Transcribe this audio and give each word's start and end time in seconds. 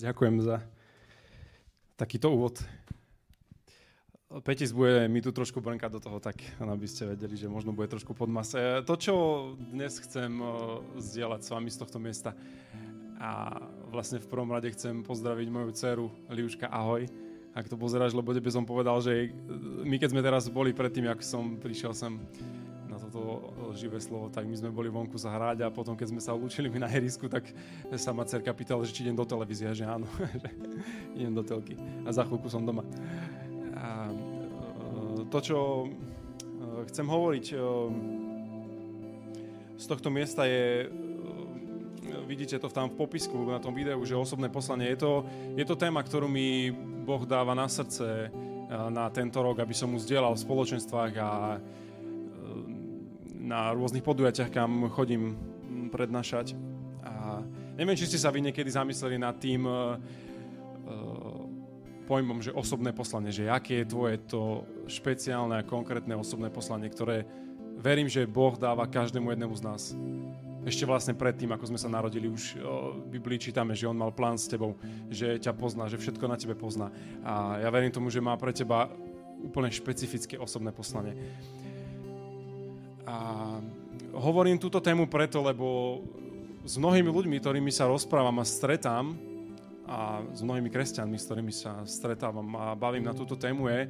Ďakujem 0.00 0.40
za 0.40 0.64
takýto 2.00 2.32
úvod. 2.32 2.56
Petis 4.48 4.72
bude 4.72 5.04
mi 5.12 5.20
tu 5.20 5.28
trošku 5.28 5.60
brnkať 5.60 5.90
do 5.92 6.00
toho, 6.00 6.16
tak 6.16 6.40
aby 6.56 6.88
ste 6.88 7.12
vedeli, 7.12 7.36
že 7.36 7.52
možno 7.52 7.76
bude 7.76 7.84
trošku 7.84 8.16
podmas. 8.16 8.56
To, 8.56 8.94
čo 8.96 9.14
dnes 9.60 10.00
chcem 10.00 10.40
e, 10.40 10.46
zdieľať 10.96 11.40
s 11.44 11.52
vami 11.52 11.68
z 11.68 11.80
tohto 11.84 12.00
miesta, 12.00 12.32
a 13.20 13.60
vlastne 13.92 14.16
v 14.16 14.30
prvom 14.32 14.48
rade 14.48 14.72
chcem 14.72 15.04
pozdraviť 15.04 15.46
moju 15.52 15.70
dceru 15.76 16.08
Liuška, 16.32 16.72
ahoj. 16.72 17.04
Ak 17.52 17.68
to 17.68 17.76
pozeráš, 17.76 18.16
lebo 18.16 18.32
tebe 18.32 18.48
som 18.48 18.64
povedal, 18.64 19.04
že 19.04 19.36
my 19.84 20.00
keď 20.00 20.16
sme 20.16 20.24
teraz 20.24 20.48
boli 20.48 20.72
predtým, 20.72 21.12
ako 21.12 21.20
som 21.20 21.44
prišiel 21.60 21.92
sem 21.92 22.16
toto 23.10 23.50
živé 23.74 23.98
slovo, 24.02 24.30
tak 24.30 24.46
my 24.46 24.56
sme 24.56 24.70
boli 24.70 24.88
vonku 24.90 25.18
zahrať 25.18 25.64
a 25.64 25.72
potom, 25.72 25.94
keď 25.94 26.14
sme 26.14 26.20
sa 26.22 26.34
ulúčili 26.34 26.70
na 26.78 26.88
herisku, 26.90 27.26
tak 27.30 27.46
sa 27.96 28.10
ma 28.14 28.26
cerka 28.26 28.50
pýtala, 28.54 28.86
že 28.86 28.94
či 28.94 29.06
idem 29.06 29.16
do 29.16 29.26
televízie, 29.26 29.70
že 29.74 29.86
áno, 29.86 30.06
že 30.42 30.50
idem 31.16 31.34
do 31.34 31.42
telky 31.42 31.74
a 32.06 32.10
za 32.10 32.26
chvíľku 32.26 32.48
som 32.50 32.62
doma. 32.62 32.86
A 33.76 34.10
e, 34.10 34.14
to, 35.32 35.38
čo 35.40 35.58
e, 35.58 35.88
chcem 36.92 37.06
hovoriť 37.06 37.46
e, 37.50 37.56
z 39.80 39.84
tohto 39.88 40.12
miesta 40.12 40.44
je, 40.44 40.92
vidíte 42.28 42.60
to 42.60 42.68
tam 42.68 42.92
v 42.92 43.00
popisku 43.00 43.48
na 43.48 43.58
tom 43.58 43.72
videu, 43.72 43.96
že 44.04 44.12
osobné 44.12 44.52
poslanie. 44.52 44.92
Je 44.92 45.00
to, 45.00 45.24
je 45.56 45.64
to 45.64 45.74
téma, 45.74 46.04
ktorú 46.04 46.28
mi 46.28 46.68
Boh 47.02 47.24
dáva 47.24 47.56
na 47.56 47.64
srdce 47.64 48.28
na 48.70 49.10
tento 49.10 49.42
rok, 49.42 49.58
aby 49.58 49.74
som 49.74 49.90
mu 49.90 49.98
zdieľal 49.98 50.38
v 50.38 50.44
spoločenstvách 50.46 51.12
a 51.18 51.58
na 53.50 53.74
rôznych 53.74 54.06
podujatiach, 54.06 54.54
kam 54.54 54.86
chodím 54.94 55.34
prednášať. 55.90 56.54
A 57.02 57.42
neviem, 57.74 57.98
či 57.98 58.06
ste 58.06 58.22
sa 58.22 58.30
vy 58.30 58.46
niekedy 58.46 58.70
zamysleli 58.70 59.18
nad 59.18 59.34
tým 59.42 59.66
uh, 59.66 59.98
pojmom, 62.06 62.38
že 62.38 62.54
osobné 62.54 62.94
poslanie, 62.94 63.34
že 63.34 63.50
aké 63.50 63.82
je 63.82 63.90
tvoje 63.90 64.22
to 64.30 64.62
špeciálne 64.86 65.58
a 65.58 65.66
konkrétne 65.66 66.14
osobné 66.14 66.46
poslanie, 66.50 66.86
ktoré 66.86 67.26
verím, 67.78 68.06
že 68.06 68.26
Boh 68.26 68.54
dáva 68.54 68.86
každému 68.86 69.30
jednému 69.34 69.54
z 69.58 69.62
nás. 69.62 69.82
Ešte 70.60 70.84
vlastne 70.84 71.16
predtým, 71.16 71.48
ako 71.56 71.72
sme 71.72 71.80
sa 71.80 71.88
narodili, 71.88 72.28
už 72.28 72.60
v 72.60 73.16
Biblii 73.16 73.40
čítame, 73.40 73.72
že 73.72 73.88
On 73.88 73.96
mal 73.96 74.12
plán 74.12 74.36
s 74.36 74.44
tebou, 74.44 74.76
že 75.08 75.40
ťa 75.40 75.56
pozná, 75.56 75.88
že 75.88 75.96
všetko 75.96 76.24
na 76.28 76.36
tebe 76.36 76.52
pozná. 76.52 76.92
A 77.24 77.64
ja 77.64 77.72
verím 77.72 77.88
tomu, 77.88 78.12
že 78.12 78.20
má 78.20 78.36
pre 78.36 78.52
teba 78.52 78.92
úplne 79.40 79.72
špecifické 79.72 80.36
osobné 80.36 80.68
poslanie. 80.68 81.16
A 83.10 83.16
hovorím 84.14 84.62
túto 84.62 84.78
tému 84.78 85.10
preto, 85.10 85.42
lebo 85.42 85.98
s 86.62 86.78
mnohými 86.78 87.10
ľuďmi, 87.10 87.42
ktorými 87.42 87.74
sa 87.74 87.90
rozprávam 87.90 88.38
a 88.38 88.46
stretám, 88.46 89.18
a 89.90 90.22
s 90.30 90.38
mnohými 90.46 90.70
kresťanmi, 90.70 91.18
s 91.18 91.26
ktorými 91.26 91.50
sa 91.50 91.82
stretávam 91.82 92.46
a 92.54 92.78
bavím 92.78 93.02
na 93.02 93.10
túto 93.10 93.34
tému 93.34 93.66
je, 93.66 93.80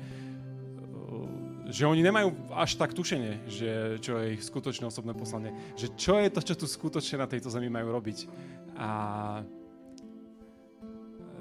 že 1.70 1.84
oni 1.84 2.00
nemajú 2.00 2.32
až 2.56 2.80
tak 2.80 2.96
tušenie, 2.96 3.46
že 3.46 4.00
čo 4.00 4.16
je 4.16 4.34
ich 4.34 4.42
skutočné 4.42 4.88
osobné 4.88 5.12
poslanie. 5.12 5.52
Že 5.76 5.88
čo 5.94 6.14
je 6.18 6.28
to, 6.32 6.40
čo 6.40 6.54
tu 6.56 6.66
skutočne 6.66 7.20
na 7.20 7.28
tejto 7.30 7.52
zemi 7.52 7.68
majú 7.68 7.94
robiť. 7.94 8.26
A 8.74 8.90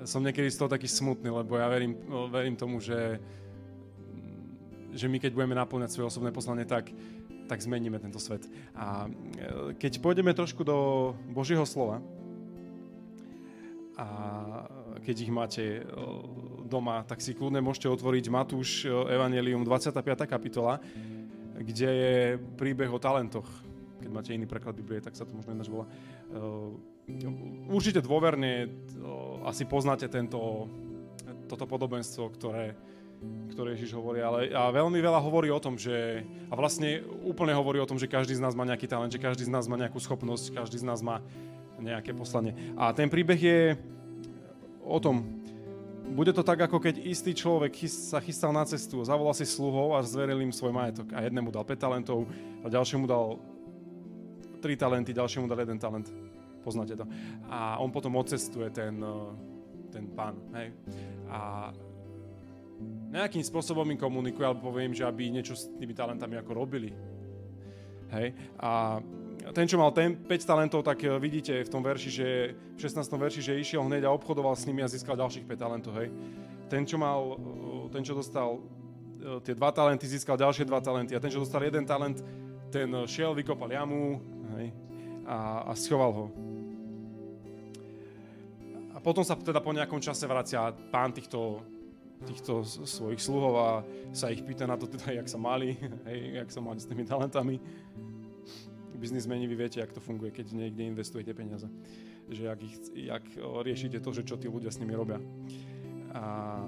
som 0.03 0.21
niekedy 0.21 0.51
z 0.51 0.59
toho 0.59 0.69
taký 0.69 0.85
smutný, 0.85 1.31
lebo 1.31 1.55
ja 1.55 1.71
verím, 1.71 1.97
verím 2.29 2.59
tomu, 2.59 2.77
že, 2.83 3.17
že 4.91 5.09
my 5.09 5.17
keď 5.17 5.33
budeme 5.33 5.57
naplňať 5.57 5.97
svoje 5.97 6.13
osobné 6.13 6.29
poslanie, 6.35 6.67
tak 6.67 6.93
tak 7.49 7.65
zmeníme 7.65 7.97
tento 7.97 8.21
svet. 8.21 8.45
A 8.77 9.09
e, 9.09 9.73
keď 9.73 9.97
pôjdeme 9.97 10.37
trošku 10.37 10.61
do 10.61 11.11
Božieho 11.33 11.65
slova, 11.65 11.97
a 13.99 14.07
keď 15.03 15.15
ich 15.27 15.33
máte 15.33 15.81
e, 15.81 15.83
doma, 16.69 17.01
tak 17.03 17.19
si 17.19 17.33
kľudne 17.33 17.59
môžete 17.59 17.89
otvoriť 17.89 18.25
Matúš 18.29 18.85
e, 18.85 18.93
Evangelium 18.93 19.65
25. 19.65 19.97
kapitola, 20.29 20.77
kde 21.57 21.89
je 21.89 22.15
príbeh 22.55 22.87
o 22.87 23.01
talentoch. 23.01 23.49
Keď 23.99 24.09
máte 24.13 24.31
iný 24.31 24.47
preklad 24.47 24.77
Biblie, 24.77 25.03
tak 25.03 25.17
sa 25.17 25.27
to 25.27 25.35
možno 25.35 25.51
ináč 25.51 25.67
volá. 25.67 25.83
Určite 27.67 27.99
dôverne 27.99 28.71
asi 29.43 29.67
poznáte 29.67 30.07
tento, 30.07 30.71
toto 31.51 31.67
podobenstvo, 31.67 32.31
ktoré 32.31 32.79
ktoré 33.51 33.75
Ježiš 33.75 33.91
hovorí, 33.97 34.23
ale 34.23 34.55
a 34.55 34.71
veľmi 34.71 34.95
veľa 35.03 35.19
hovorí 35.19 35.51
o 35.51 35.59
tom, 35.59 35.75
že, 35.75 36.23
a 36.47 36.53
vlastne 36.55 37.03
úplne 37.27 37.51
hovorí 37.51 37.75
o 37.83 37.89
tom, 37.89 37.99
že 37.99 38.07
každý 38.07 38.37
z 38.37 38.43
nás 38.43 38.55
má 38.55 38.63
nejaký 38.63 38.87
talent, 38.87 39.11
že 39.11 39.19
každý 39.19 39.43
z 39.43 39.51
nás 39.51 39.67
má 39.67 39.75
nejakú 39.75 39.99
schopnosť, 39.99 40.55
každý 40.55 40.79
z 40.79 40.87
nás 40.87 41.03
má 41.03 41.19
nejaké 41.79 42.15
poslanie. 42.15 42.55
A 42.79 42.95
ten 42.95 43.11
príbeh 43.11 43.39
je 43.39 43.59
o 44.83 44.99
tom, 44.99 45.39
bude 46.09 46.33
to 46.33 46.41
tak, 46.41 46.57
ako 46.57 46.81
keď 46.81 47.05
istý 47.05 47.37
človek 47.37 47.75
sa 47.85 48.17
chystal 48.17 48.49
na 48.49 48.65
cestu, 48.65 49.03
zavolal 49.05 49.35
si 49.37 49.45
sluhov 49.45 49.93
a 49.93 50.01
zveril 50.01 50.41
im 50.41 50.49
svoj 50.49 50.73
majetok. 50.73 51.13
A 51.13 51.21
jednému 51.21 51.53
dal 51.53 51.61
5 51.61 51.77
talentov, 51.77 52.25
a 52.65 52.67
ďalšiemu 52.67 53.05
dal 53.05 53.37
3 54.57 54.73
talenty, 54.75 55.11
ďalšiemu 55.13 55.45
dal 55.45 55.59
1 55.61 55.77
talent. 55.77 56.09
Poznáte 56.65 56.97
to. 56.97 57.05
A 57.47 57.77
on 57.77 57.93
potom 57.93 58.17
odcestuje 58.17 58.73
ten, 58.73 58.99
ten 59.93 60.09
pán. 60.11 60.35
Hej? 60.57 60.73
A 61.29 61.69
nejakým 63.09 63.41
spôsobom 63.41 63.85
im 63.89 63.99
komunikuje, 63.99 64.45
alebo 64.45 64.69
poviem, 64.69 64.93
že 64.93 65.03
aby 65.03 65.33
niečo 65.33 65.57
s 65.57 65.67
tými 65.77 65.97
talentami 65.97 66.37
ako 66.37 66.51
robili. 66.53 66.93
Hej? 68.13 68.33
A 68.61 69.01
ten, 69.49 69.65
čo 69.65 69.81
mal 69.81 69.89
ten 69.89 70.13
5 70.13 70.29
talentov, 70.45 70.85
tak 70.85 71.01
eh, 71.01 71.09
vidíte 71.17 71.65
v 71.65 71.69
tom 71.69 71.81
verši, 71.81 72.09
že 72.09 72.27
v 72.53 72.79
16. 72.79 73.09
verši, 73.09 73.41
že 73.41 73.61
išiel 73.61 73.81
hneď 73.85 74.05
a 74.05 74.13
obchodoval 74.13 74.53
s 74.53 74.65
nimi 74.69 74.85
a 74.85 74.91
získal 74.91 75.17
ďalších 75.17 75.45
5 75.45 75.57
talentov. 75.57 75.93
Hej? 75.97 76.13
Ten, 76.69 76.85
čo 76.85 77.01
mal, 77.01 77.37
eh, 77.37 77.85
ten, 77.89 78.01
čo 78.05 78.13
dostal 78.13 78.61
eh, 79.19 79.41
tie 79.41 79.57
dva 79.57 79.73
talenty, 79.73 80.05
získal 80.05 80.37
ďalšie 80.37 80.69
dva 80.69 80.81
talenty. 80.81 81.17
A 81.17 81.23
ten, 81.23 81.33
čo 81.33 81.41
dostal 81.41 81.65
jeden 81.65 81.85
talent, 81.85 82.21
ten 82.69 82.89
šiel, 83.09 83.33
vykopal 83.33 83.73
jamu 83.73 84.21
hej? 84.57 84.69
A, 85.25 85.69
a 85.69 85.71
schoval 85.73 86.11
ho. 86.13 86.25
A 88.93 89.01
potom 89.01 89.25
sa 89.25 89.33
teda 89.33 89.63
po 89.63 89.73
nejakom 89.73 89.97
čase 89.97 90.29
vracia 90.29 90.69
pán 90.93 91.09
týchto 91.09 91.63
týchto 92.27 92.63
svojich 92.65 93.21
sluhov 93.23 93.53
a 93.55 93.69
sa 94.11 94.27
ich 94.31 94.43
pýta 94.43 94.67
na 94.67 94.75
to 94.75 94.87
teda, 94.91 95.23
jak 95.23 95.27
sa 95.31 95.39
mali, 95.39 95.79
hej, 96.09 96.43
jak 96.43 96.49
sa 96.51 96.59
mali 96.59 96.79
s 96.79 96.87
tými 96.87 97.07
talentami. 97.07 97.59
Biznismeni, 98.99 99.47
vy 99.47 99.55
viete, 99.55 99.79
jak 99.79 99.95
to 99.95 100.03
funguje, 100.03 100.27
keď 100.35 100.51
niekde 100.51 100.83
investujete 100.83 101.31
peniaze. 101.31 101.71
Že 102.27 102.43
jak, 102.51 102.59
ich, 102.67 102.75
jak 102.93 103.23
riešite 103.39 104.03
to, 104.03 104.11
že 104.11 104.27
čo 104.27 104.35
tí 104.35 104.51
ľudia 104.51 104.67
s 104.67 104.79
nimi 104.83 104.91
robia. 104.91 105.23
A 106.11 106.59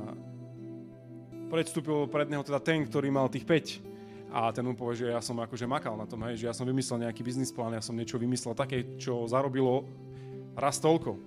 predstúpil 1.51 2.07
pred 2.07 2.31
neho 2.31 2.39
teda 2.39 2.63
ten, 2.63 2.87
ktorý 2.87 3.11
mal 3.11 3.27
tých 3.27 3.43
5. 3.43 4.31
A 4.31 4.55
ten 4.55 4.63
mu 4.63 4.79
povie, 4.79 5.03
že 5.03 5.11
ja 5.11 5.19
som 5.19 5.35
akože 5.43 5.67
makal 5.67 5.99
na 5.99 6.07
tom, 6.07 6.23
hej, 6.23 6.39
že 6.39 6.47
ja 6.47 6.55
som 6.55 6.63
vymyslel 6.63 7.03
nejaký 7.03 7.19
biznis 7.19 7.51
plán, 7.51 7.75
ja 7.75 7.83
som 7.83 7.99
niečo 7.99 8.15
vymyslel 8.15 8.55
také, 8.55 8.95
čo 8.95 9.27
zarobilo 9.27 9.83
raz 10.55 10.79
toľko 10.79 11.19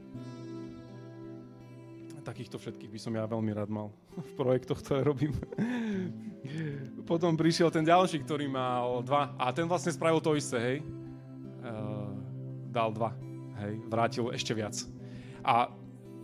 takýchto 2.24 2.56
všetkých 2.56 2.88
by 2.88 2.98
som 2.98 3.12
ja 3.12 3.28
veľmi 3.28 3.52
rád 3.52 3.68
mal 3.68 3.92
v 4.28 4.32
projektoch, 4.34 4.80
ktoré 4.80 5.04
robím. 5.04 5.36
Potom 7.10 7.36
prišiel 7.36 7.68
ten 7.68 7.84
ďalší, 7.84 8.24
ktorý 8.24 8.48
mal 8.48 9.04
dva 9.04 9.36
a 9.36 9.52
ten 9.52 9.68
vlastne 9.68 9.92
spravil 9.92 10.24
to 10.24 10.32
isté, 10.32 10.56
hej. 10.56 10.78
Uh, 11.64 12.16
dal 12.72 12.90
dva, 12.90 13.12
hej, 13.60 13.78
vrátil 13.86 14.24
ešte 14.32 14.56
viac. 14.56 14.76
A 15.44 15.68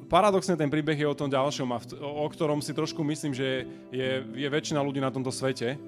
paradoxne 0.09 0.59
ten 0.59 0.73
príbeh 0.73 0.99
je 0.99 1.07
o 1.07 1.17
tom 1.17 1.31
ďalšom, 1.31 1.69
a 1.71 1.79
v, 1.79 1.85
o 2.01 2.27
ktorom 2.27 2.59
si 2.65 2.75
trošku 2.75 3.05
myslím, 3.07 3.33
že 3.37 3.69
je, 3.93 4.09
je 4.25 4.49
väčšina 4.51 4.83
ľudí 4.83 4.99
na 4.99 5.13
tomto 5.15 5.31
svete, 5.31 5.79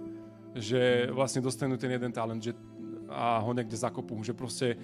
že 0.55 1.09
vlastne 1.11 1.43
dostanú 1.43 1.81
ten 1.81 1.91
jeden 1.91 2.13
talent 2.13 2.41
že, 2.45 2.53
a 3.09 3.41
ho 3.41 3.53
niekde 3.53 3.77
zakopú, 3.77 4.17
že 4.25 4.37
proste 4.37 4.77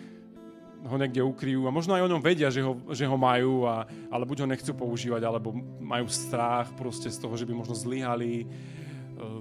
ho 0.87 0.97
niekde 0.99 1.25
ukryjú 1.25 1.67
a 1.67 1.75
možno 1.75 1.99
aj 1.99 2.07
o 2.07 2.11
ňom 2.15 2.23
vedia, 2.23 2.53
že 2.53 2.63
ho, 2.63 2.79
že 2.95 3.09
ho 3.09 3.17
majú, 3.19 3.67
a, 3.67 3.89
ale 4.11 4.23
buď 4.23 4.47
ho 4.47 4.51
nechcú 4.51 4.73
používať, 4.79 5.23
alebo 5.27 5.51
majú 5.83 6.07
strach 6.07 6.71
proste 6.79 7.11
z 7.11 7.19
toho, 7.19 7.35
že 7.35 7.47
by 7.49 7.55
možno 7.55 7.75
zlyhali, 7.75 8.47
eh, 8.47 9.41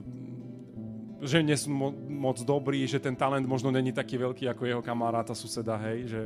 že 1.21 1.41
nie 1.41 1.57
sú 1.57 1.69
mo- 1.69 1.94
moc 2.09 2.41
dobrí, 2.41 2.85
že 2.85 3.01
ten 3.01 3.17
talent 3.17 3.45
možno 3.45 3.69
není 3.69 3.94
taký 3.94 4.17
veľký 4.17 4.50
ako 4.50 4.63
jeho 4.65 4.81
kamaráta, 4.81 5.33
suseda, 5.33 5.77
hej, 5.89 6.09
že, 6.09 6.21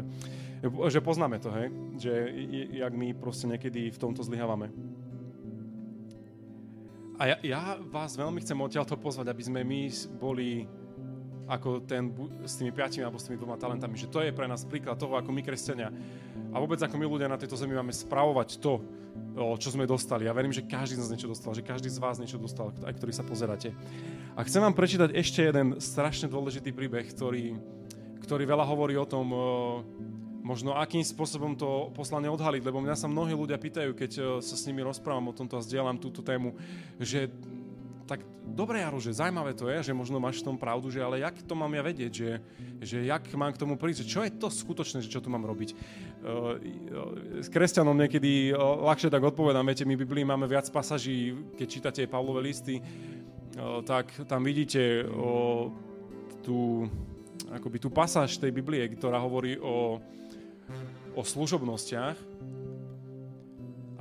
že 0.68 1.00
poznáme 1.00 1.39
to, 1.39 1.51
hej, 1.51 1.68
že 2.00 2.12
jak 2.75 2.94
my 2.95 3.15
proste 3.15 3.47
niekedy 3.47 3.91
v 3.91 4.00
tomto 4.00 4.24
zlyhávame. 4.24 4.71
A 7.21 7.30
ja, 7.30 7.38
ja 7.45 7.62
vás 7.77 8.18
veľmi 8.18 8.41
chcem 8.41 8.57
odtiaľto 8.57 8.97
pozvať, 8.97 9.30
aby 9.30 9.44
sme 9.45 9.62
my 9.62 9.94
boli 10.18 10.65
ako 11.51 11.83
ten 11.83 12.07
s 12.48 12.56
tými 12.56 12.71
piatimi 12.71 13.03
alebo 13.03 13.19
s 13.19 13.27
tými 13.27 13.36
dvoma 13.36 13.59
talentami. 13.59 14.00
Že 14.00 14.07
to 14.07 14.19
je 14.24 14.31
pre 14.31 14.48
nás 14.48 14.63
príklad 14.63 14.95
toho, 14.95 15.19
ako 15.19 15.36
my 15.36 15.44
kresťania 15.44 15.92
a 16.51 16.56
vôbec 16.56 16.80
ako 16.80 16.95
my 16.95 17.03
ľudia 17.03 17.27
na 17.27 17.36
tejto 17.36 17.59
zemi 17.59 17.75
máme 17.75 17.92
spravovať 17.92 18.63
to, 18.63 18.80
čo 19.59 19.75
sme 19.75 19.83
dostali. 19.83 20.27
Ja 20.27 20.36
verím, 20.36 20.56
že 20.56 20.63
každý 20.63 20.95
z 20.95 21.01
nás 21.03 21.12
niečo 21.12 21.27
dostal, 21.27 21.51
že 21.51 21.63
každý 21.63 21.92
z 21.92 22.00
vás 22.00 22.15
niečo 22.24 22.39
dostal, 22.39 22.71
aj 22.88 22.95
ktorý 22.95 23.12
sa 23.12 23.27
pozeráte. 23.27 23.75
A 24.39 24.48
chcem 24.48 24.63
vám 24.63 24.71
prečítať 24.71 25.12
ešte 25.12 25.44
jeden 25.44 25.75
strašne 25.83 26.31
dôležitý 26.31 26.71
príbeh, 26.71 27.03
ktorý, 27.12 27.59
ktorý 28.24 28.44
veľa 28.48 28.63
hovorí 28.63 28.95
o 28.95 29.07
tom, 29.07 29.27
možno 30.42 30.74
akým 30.80 31.03
spôsobom 31.03 31.56
to 31.59 31.92
poslanie 31.92 32.31
odhaliť, 32.31 32.63
lebo 32.63 32.80
mňa 32.80 32.95
sa 32.95 33.12
mnohí 33.12 33.36
ľudia 33.36 33.59
pýtajú, 33.59 33.92
keď 33.94 34.12
sa 34.39 34.56
s 34.56 34.65
nimi 34.68 34.83
rozprávam 34.83 35.31
o 35.31 35.36
tomto 35.36 35.59
a 35.59 35.63
zdieľam 35.63 36.00
túto 36.00 36.24
tému, 36.24 36.56
že 36.98 37.27
tak 38.12 38.28
dobre, 38.44 38.84
Jaro, 38.84 39.00
že 39.00 39.16
zaujímavé 39.16 39.56
to 39.56 39.72
je, 39.72 39.88
že 39.88 39.96
možno 39.96 40.19
máš 40.19 40.44
v 40.44 40.52
tom 40.52 40.60
pravdu, 40.60 40.92
že 40.92 41.00
ale 41.00 41.24
jak 41.24 41.40
to 41.48 41.56
mám 41.56 41.72
ja 41.72 41.80
vedieť, 41.80 42.12
že, 42.12 42.31
že 42.84 43.08
jak 43.08 43.24
mám 43.40 43.56
k 43.56 43.62
tomu 43.63 43.80
prísť, 43.80 44.04
čo 44.04 44.19
je 44.28 44.36
to 44.36 44.52
skutočné, 44.52 45.00
že 45.00 45.08
čo 45.08 45.24
tu 45.24 45.31
mám 45.31 45.48
robiť. 45.48 45.72
E, 45.72 45.75
s 47.40 47.48
kresťanom 47.48 47.96
niekedy 47.96 48.52
ľahšie 48.60 49.08
tak 49.08 49.24
odpovedám, 49.24 49.63
viete, 49.63 49.88
my 49.88 49.96
Biblii 49.96 50.28
máme 50.28 50.44
viac 50.44 50.68
pasaží, 50.75 51.31
keď 51.56 51.68
čítate 51.72 52.02
Pavlové 52.04 52.52
listy, 52.52 52.84
tak 53.88 54.12
tam 54.28 54.44
vidíte 54.44 55.08
tú, 56.44 56.88
akoby 57.48 57.78
tú 57.80 57.88
pasáž 57.92 58.36
tej 58.36 58.52
Biblie, 58.52 58.92
ktorá 58.92 59.24
hovorí 59.24 59.56
o, 59.56 60.04
o 61.16 61.22
služobnostiach. 61.24 62.19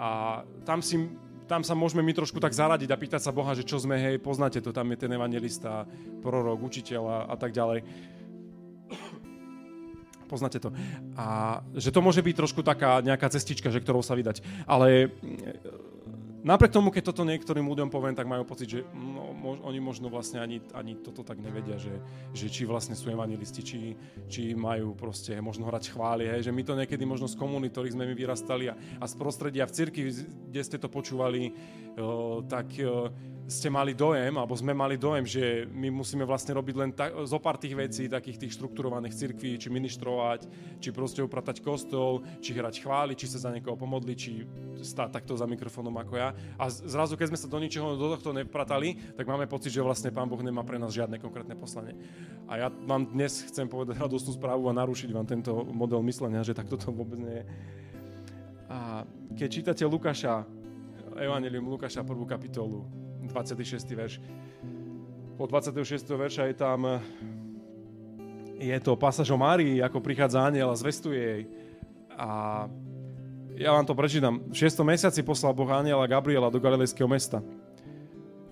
A 0.01 0.43
tam, 0.67 0.83
si, 0.83 0.99
tam 1.51 1.67
sa 1.67 1.75
môžeme 1.75 2.07
my 2.07 2.15
trošku 2.15 2.39
tak 2.39 2.55
zaradiť 2.55 2.87
a 2.95 3.01
pýtať 3.01 3.27
sa 3.27 3.35
Boha, 3.35 3.59
že 3.59 3.67
čo 3.67 3.83
sme, 3.83 3.99
hej, 3.99 4.23
poznáte 4.23 4.63
to, 4.63 4.71
tam 4.71 4.87
je 4.95 5.03
ten 5.03 5.11
evangelista, 5.11 5.83
prorok, 6.23 6.63
učiteľ 6.63 7.03
a, 7.11 7.19
a 7.27 7.35
tak 7.35 7.51
ďalej. 7.51 7.83
Poznáte 10.31 10.63
to. 10.63 10.71
A 11.19 11.59
že 11.75 11.91
to 11.91 11.99
môže 11.99 12.23
byť 12.23 12.35
trošku 12.39 12.63
taká 12.63 13.03
nejaká 13.03 13.27
cestička, 13.35 13.67
že 13.75 13.83
ktorou 13.83 13.99
sa 13.99 14.15
vydať. 14.15 14.47
Ale 14.63 15.11
Napriek 16.41 16.73
tomu, 16.73 16.89
keď 16.89 17.13
toto 17.13 17.29
niektorým 17.29 17.69
ľuďom 17.69 17.93
poviem, 17.93 18.17
tak 18.17 18.25
majú 18.25 18.49
pocit, 18.49 18.65
že 18.65 18.81
no, 18.97 19.20
mož, 19.41 19.59
oni 19.65 19.81
možno 19.81 20.13
vlastne 20.13 20.45
ani, 20.45 20.61
ani 20.77 21.01
toto 21.01 21.25
tak 21.25 21.41
nevedia, 21.41 21.81
že, 21.81 21.97
že 22.37 22.53
či 22.53 22.69
vlastne 22.69 22.93
sú 22.93 23.09
evangelisti, 23.09 23.65
či, 23.65 23.81
či 24.29 24.53
majú 24.53 24.93
proste 24.93 25.41
možno 25.41 25.65
hrať 25.67 25.97
chvály, 25.97 26.29
hej, 26.29 26.47
že 26.47 26.53
my 26.53 26.63
to 26.63 26.77
niekedy 26.77 27.09
možno 27.09 27.25
z 27.25 27.41
komunity, 27.41 27.73
ktorých 27.73 27.97
sme 27.97 28.05
my 28.05 28.15
vyrastali 28.15 28.69
a, 28.69 28.77
a 28.77 29.05
z 29.09 29.15
prostredia 29.17 29.65
v 29.65 29.73
cirkvi, 29.73 30.03
kde 30.53 30.63
ste 30.63 30.77
to 30.77 30.93
počúvali, 30.93 31.57
o, 31.97 32.45
tak 32.45 32.69
o, 32.85 33.09
ste 33.47 33.69
mali 33.73 33.97
dojem, 33.97 34.37
alebo 34.37 34.53
sme 34.53 34.77
mali 34.77 34.99
dojem, 34.99 35.25
že 35.27 35.65
my 35.71 35.91
musíme 35.91 36.23
vlastne 36.23 36.55
robiť 36.55 36.75
len 36.77 36.91
ta, 36.95 37.11
zo 37.25 37.39
pár 37.41 37.57
tých 37.57 37.75
vecí, 37.75 38.07
takých 38.07 38.47
tých 38.47 38.55
štrukturovaných 38.59 39.15
cirkví, 39.17 39.59
či 39.59 39.69
ministrovať, 39.73 40.47
či 40.79 40.89
proste 40.91 41.25
upratať 41.25 41.65
kostol, 41.65 42.23
či 42.39 42.55
hrať 42.55 42.83
chvály, 42.85 43.19
či 43.19 43.27
sa 43.27 43.49
za 43.49 43.51
niekoho 43.51 43.75
pomodliť, 43.75 44.17
či 44.17 44.47
stáť 44.85 45.21
takto 45.21 45.35
za 45.35 45.49
mikrofónom 45.51 45.93
ako 45.99 46.15
ja. 46.17 46.31
A 46.57 46.71
zrazu, 46.71 47.19
keď 47.19 47.35
sme 47.35 47.41
sa 47.41 47.49
do 47.51 47.59
ničoho 47.59 47.99
do 47.99 48.07
tohto 48.17 48.31
nepratali, 48.37 48.97
tak 49.19 49.27
máme 49.27 49.51
pocit, 49.51 49.75
že 49.75 49.83
vlastne 49.83 50.15
Pán 50.15 50.31
Boh 50.31 50.41
nemá 50.41 50.63
pre 50.63 50.79
nás 50.79 50.95
žiadne 50.95 51.19
konkrétne 51.19 51.59
poslanie. 51.59 51.99
A 52.51 52.57
ja 52.57 52.69
vám 52.71 53.11
dnes 53.11 53.47
chcem 53.47 53.67
povedať 53.67 53.99
radostnú 53.99 54.35
správu 54.35 54.71
a 54.71 54.77
narušiť 54.79 55.11
vám 55.11 55.27
tento 55.27 55.65
model 55.71 56.03
myslenia, 56.07 56.47
že 56.47 56.57
takto 56.57 56.79
to 56.79 56.95
vôbec 56.95 57.19
nie 57.19 57.43
je. 57.43 57.45
A 58.71 59.03
keď 59.35 59.49
čítate 59.51 59.83
Lukáša, 59.83 60.47
Evangelium 61.19 61.67
Lukáša, 61.67 62.07
prvú 62.07 62.23
kapitolu, 62.23 62.87
26. 63.33 63.87
verš. 63.95 64.15
Od 65.41 65.49
26. 65.49 66.05
verša 66.05 66.43
je 66.51 66.55
tam 66.55 67.01
je 68.61 68.77
to 68.85 68.93
pasáž 68.93 69.33
o 69.33 69.41
Márii, 69.41 69.81
ako 69.81 70.05
prichádza 70.05 70.45
aniel 70.45 70.69
a 70.69 70.77
zvestuje 70.77 71.17
jej. 71.17 71.43
A 72.13 72.29
ja 73.57 73.73
vám 73.73 73.89
to 73.89 73.97
prečítam. 73.97 74.45
V 74.53 74.69
6. 74.69 74.85
mesiaci 74.85 75.25
poslal 75.25 75.57
Boh 75.57 75.69
aniela 75.73 76.05
Gabriela 76.05 76.53
do 76.53 76.61
galilejského 76.61 77.09
mesta, 77.09 77.41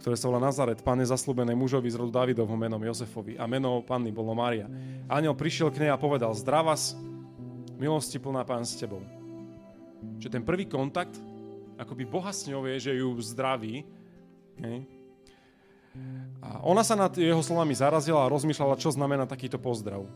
ktoré 0.01 0.17
sa 0.17 0.33
volá 0.33 0.41
Nazaret, 0.41 0.81
pane 0.81 1.05
zaslúbenej 1.05 1.53
mužovi 1.53 1.93
z 1.93 2.01
rodu 2.01 2.25
Davidovho 2.25 2.57
menom 2.57 2.81
Jozefovi 2.81 3.37
a 3.37 3.45
meno 3.45 3.85
panny 3.85 4.09
bolo 4.09 4.33
Mária. 4.33 4.65
Aniel 5.13 5.37
prišiel 5.37 5.69
k 5.69 5.85
nej 5.85 5.91
a 5.93 6.01
povedal, 6.01 6.33
zdravás, 6.33 6.97
milosti 7.77 8.17
plná 8.17 8.49
pán 8.49 8.65
s 8.65 8.81
tebou. 8.81 9.05
Že 10.17 10.41
ten 10.41 10.43
prvý 10.43 10.65
kontakt, 10.65 11.21
akoby 11.77 12.09
Boha 12.09 12.33
s 12.33 12.49
ňou 12.49 12.65
je, 12.65 12.89
že 12.89 12.93
ju 12.97 13.13
zdraví, 13.21 13.85
A 16.39 16.63
ona 16.63 16.87
sa 16.87 16.95
nad 16.95 17.11
jeho 17.17 17.43
slovami 17.43 17.75
zarazila 17.75 18.25
a 18.25 18.31
rozmýšľala, 18.31 18.79
čo 18.79 18.95
znamená 18.95 19.27
takýto 19.27 19.59
pozdrav. 19.59 20.07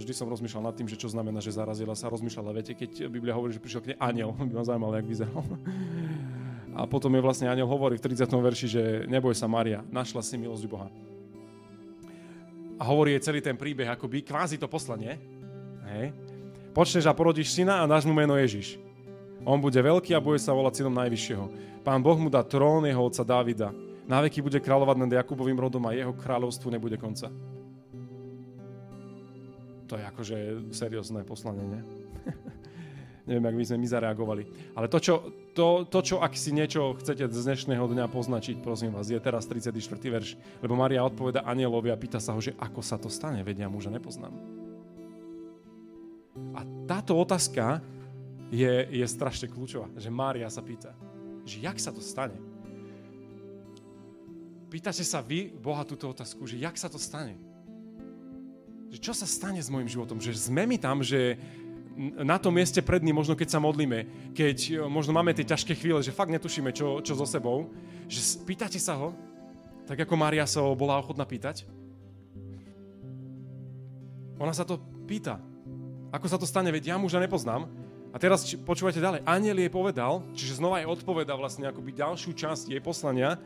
Vždy 0.00 0.16
som 0.16 0.32
rozmýšľal 0.32 0.72
nad 0.72 0.74
tým, 0.74 0.88
že 0.88 0.96
čo 0.96 1.12
znamená, 1.12 1.44
že 1.44 1.52
zarazila 1.52 1.92
sa. 1.92 2.08
Rozmýšľala, 2.08 2.56
viete, 2.56 2.72
keď 2.72 3.12
Biblia 3.12 3.36
hovorí, 3.36 3.52
že 3.52 3.60
prišiel 3.60 3.84
k 3.84 3.88
nej 3.94 3.98
aniel, 4.00 4.32
by 4.48 4.52
ma 4.56 4.64
zaujímalo, 4.64 4.96
jak 4.96 5.06
vyzeral. 5.06 5.44
A 6.72 6.86
potom 6.86 7.12
je 7.12 7.20
vlastne 7.20 7.50
aniel 7.50 7.68
hovorí 7.68 7.98
v 7.98 8.04
30. 8.08 8.30
verši, 8.30 8.66
že 8.70 8.82
neboj 9.10 9.34
sa 9.36 9.50
Maria, 9.50 9.84
našla 9.90 10.22
si 10.24 10.38
milosť 10.40 10.64
Boha. 10.70 10.88
A 12.80 12.82
hovorí 12.88 13.12
jej 13.12 13.28
celý 13.28 13.44
ten 13.44 13.58
príbeh, 13.60 13.92
akoby 13.92 14.24
kvázi 14.24 14.56
to 14.56 14.64
poslanie. 14.64 15.20
Hej. 15.84 16.16
Počneš 16.72 17.04
a 17.04 17.12
porodíš 17.12 17.52
syna 17.52 17.82
a 17.82 17.90
dáš 17.90 18.08
mu 18.08 18.16
meno 18.16 18.38
Ježiš. 18.38 18.89
On 19.44 19.56
bude 19.56 19.76
veľký 19.76 20.12
a 20.12 20.20
bude 20.20 20.40
sa 20.40 20.52
volať 20.52 20.80
synom 20.84 20.94
Najvyššieho. 21.00 21.44
Pán 21.80 22.04
Boh 22.04 22.16
mu 22.20 22.28
dá 22.28 22.44
trón 22.44 22.84
jeho 22.84 23.00
otca 23.00 23.24
Dávida. 23.24 23.72
Na 24.04 24.20
veky 24.20 24.44
bude 24.44 24.60
kráľovať 24.60 24.96
nad 25.00 25.10
Jakubovým 25.22 25.56
rodom 25.56 25.86
a 25.88 25.96
jeho 25.96 26.12
kráľovstvu 26.12 26.68
nebude 26.68 27.00
konca. 27.00 27.32
To 29.88 29.98
je 29.98 30.04
akože 30.06 30.36
seriózne 30.70 31.24
poslanie, 31.26 31.66
nie? 31.66 31.82
Neviem, 33.30 33.46
ak 33.46 33.56
by 33.58 33.64
sme 33.66 33.78
my 33.82 33.88
zareagovali. 33.90 34.42
Ale 34.74 34.86
to 34.90 34.98
čo, 34.98 35.14
to, 35.54 35.86
to, 35.86 35.98
čo 36.02 36.16
ak 36.18 36.34
si 36.34 36.50
niečo 36.50 36.98
chcete 36.98 37.30
z 37.30 37.42
dnešného 37.46 37.86
dňa 37.86 38.10
poznačiť, 38.10 38.58
prosím 38.62 38.94
vás, 38.94 39.10
je 39.10 39.18
teraz 39.22 39.46
34. 39.46 39.78
verš. 39.98 40.34
Lebo 40.62 40.74
Maria 40.74 41.06
odpoveda 41.06 41.46
anielovi 41.46 41.90
a 41.90 41.98
pýta 41.98 42.18
sa 42.18 42.34
ho, 42.34 42.40
že 42.42 42.54
ako 42.58 42.80
sa 42.82 42.98
to 42.98 43.06
stane, 43.06 43.42
vedia 43.46 43.70
muža 43.70 43.90
nepoznám. 43.90 44.34
A 46.54 46.66
táto 46.90 47.14
otázka 47.18 47.82
je, 48.50 48.74
je 48.90 49.06
strašne 49.06 49.46
kľúčová. 49.46 49.86
Že 49.94 50.10
Mária 50.10 50.50
sa 50.50 50.60
pýta, 50.60 50.92
že 51.46 51.62
jak 51.62 51.78
sa 51.78 51.94
to 51.94 52.02
stane? 52.02 52.36
Pýtate 54.70 55.02
sa 55.02 55.18
vy 55.18 55.50
Boha 55.50 55.82
túto 55.82 56.06
otázku, 56.10 56.46
že 56.46 56.58
jak 56.58 56.78
sa 56.78 56.86
to 56.86 56.98
stane? 56.98 57.34
Že 58.90 58.98
čo 59.02 59.12
sa 59.14 59.26
stane 59.26 59.58
s 59.58 59.70
môjim 59.70 59.86
životom? 59.86 60.18
Že 60.18 60.50
sme 60.50 60.66
my 60.66 60.76
tam, 60.78 61.02
že 61.02 61.38
na 62.00 62.38
tom 62.38 62.54
mieste 62.54 62.78
pred 62.82 63.02
ním, 63.02 63.18
možno 63.18 63.34
keď 63.34 63.48
sa 63.50 63.60
modlíme, 63.62 64.30
keď 64.34 64.56
e, 64.70 64.72
možno 64.86 65.10
máme 65.10 65.34
tie 65.34 65.46
ťažké 65.46 65.74
chvíle, 65.74 65.98
že 66.00 66.14
fakt 66.14 66.30
netušíme, 66.30 66.70
čo, 66.70 67.02
čo 67.02 67.18
so 67.18 67.26
sebou, 67.26 67.70
že 68.06 68.22
pýtate 68.46 68.78
sa 68.78 68.94
ho, 68.96 69.12
tak 69.84 70.06
ako 70.06 70.14
Mária 70.14 70.46
sa 70.46 70.62
ho 70.62 70.72
bola 70.78 71.02
ochotná 71.02 71.26
pýtať. 71.26 71.66
Ona 74.38 74.54
sa 74.54 74.64
to 74.64 74.78
pýta. 75.04 75.42
Ako 76.14 76.26
sa 76.30 76.38
to 76.38 76.48
stane, 76.48 76.70
veď 76.72 76.94
ja 76.94 76.96
muža 76.96 77.20
nepoznám, 77.20 77.68
a 78.10 78.16
teraz 78.18 78.42
počúvajte 78.66 78.98
ďalej. 78.98 79.20
Aniel 79.22 79.58
jej 79.62 79.70
povedal, 79.70 80.26
čiže 80.34 80.58
znova 80.58 80.82
jej 80.82 80.90
odpoveda 80.90 81.34
vlastne 81.38 81.70
akoby 81.70 81.94
ďalšiu 81.94 82.34
časť 82.34 82.74
jej 82.74 82.82
poslania, 82.82 83.38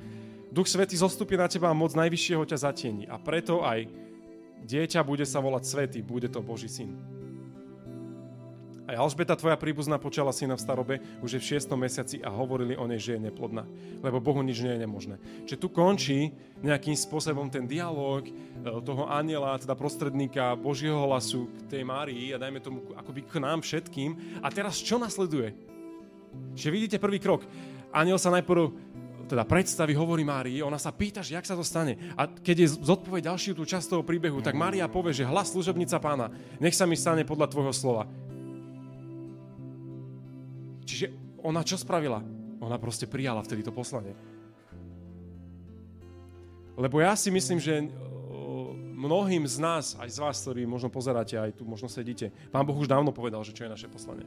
Duch 0.55 0.71
Svetý 0.71 0.95
zostupí 0.95 1.35
na 1.35 1.51
teba 1.51 1.67
a 1.67 1.75
moc 1.75 1.99
Najvyššieho 1.99 2.47
ťa 2.47 2.71
zatieni. 2.71 3.11
A 3.11 3.19
preto 3.19 3.67
aj 3.67 3.91
dieťa 4.63 5.03
bude 5.03 5.27
sa 5.27 5.43
volať 5.43 5.63
Svetý, 5.67 5.99
bude 5.99 6.31
to 6.31 6.39
Boží 6.47 6.71
syn. 6.71 6.95
A 8.85 9.01
Alžbeta, 9.01 9.33
tvoja 9.33 9.57
príbuzná, 9.57 9.97
počala 9.97 10.29
syna 10.29 10.61
v 10.61 10.65
starobe 10.65 10.95
už 11.25 11.37
je 11.37 11.41
v 11.41 11.49
šiestom 11.57 11.81
mesiaci 11.81 12.21
a 12.21 12.29
hovorili 12.29 12.77
o 12.77 12.85
nej, 12.85 13.01
že 13.01 13.17
je 13.17 13.25
neplodná. 13.33 13.65
Lebo 14.05 14.21
Bohu 14.21 14.45
nič 14.45 14.61
nie 14.61 14.77
je 14.77 14.83
nemožné. 14.85 15.17
Čiže 15.49 15.57
tu 15.57 15.73
končí 15.73 16.37
nejakým 16.61 16.93
spôsobom 16.93 17.49
ten 17.49 17.65
dialog 17.65 18.29
e, 18.29 18.33
toho 18.85 19.09
aniela, 19.09 19.57
teda 19.57 19.73
prostredníka 19.73 20.53
Božieho 20.53 21.01
hlasu 21.09 21.49
k 21.65 21.81
tej 21.81 21.83
Márii 21.89 22.37
a 22.37 22.41
dajme 22.41 22.61
tomu 22.61 22.85
akoby 22.93 23.25
k 23.25 23.41
nám 23.41 23.65
všetkým. 23.65 24.41
A 24.45 24.53
teraz 24.53 24.77
čo 24.85 25.01
nasleduje? 25.01 25.57
Čiže 26.53 26.69
vidíte 26.69 26.97
prvý 27.01 27.17
krok. 27.17 27.49
Aniel 27.89 28.21
sa 28.21 28.29
najprv 28.37 28.93
teda 29.25 29.49
predstaví, 29.49 29.97
hovorí 29.97 30.21
Márii, 30.23 30.61
ona 30.61 30.77
sa 30.77 30.93
pýta, 30.93 31.25
že 31.25 31.41
jak 31.41 31.49
sa 31.49 31.57
to 31.57 31.65
stane. 31.65 31.97
A 32.15 32.29
keď 32.29 32.57
je 32.61 32.69
zodpovie 32.85 33.25
ďalšiu 33.25 33.57
tú 33.57 33.65
časť 33.65 33.97
toho 33.97 34.05
príbehu, 34.05 34.45
tak 34.45 34.53
Mária 34.53 34.85
povie, 34.85 35.17
že 35.17 35.25
hlas 35.25 35.51
služobnica 35.51 35.97
pána, 35.97 36.29
nech 36.61 36.77
sa 36.77 36.85
mi 36.85 36.95
stane 36.95 37.25
podľa 37.25 37.49
tvojho 37.49 37.73
slova. 37.73 38.05
Čiže 40.85 41.07
ona 41.41 41.65
čo 41.65 41.81
spravila? 41.81 42.21
Ona 42.61 42.77
proste 42.81 43.05
prijala 43.05 43.45
vtedy 43.45 43.61
to 43.61 43.73
poslanie. 43.73 44.17
Lebo 46.75 46.99
ja 46.99 47.15
si 47.15 47.31
myslím, 47.31 47.61
že 47.61 47.87
mnohým 49.05 49.45
z 49.45 49.57
nás, 49.61 49.85
aj 50.01 50.11
z 50.11 50.19
vás, 50.19 50.37
ktorí 50.41 50.65
možno 50.65 50.89
pozeráte, 50.89 51.37
aj 51.37 51.61
tu 51.61 51.69
možno 51.69 51.93
sedíte, 51.93 52.33
Pán 52.49 52.65
Boh 52.65 52.75
už 52.75 52.89
dávno 52.89 53.13
povedal, 53.13 53.45
že 53.45 53.53
čo 53.53 53.69
je 53.69 53.75
naše 53.75 53.87
poslanie. 53.91 54.25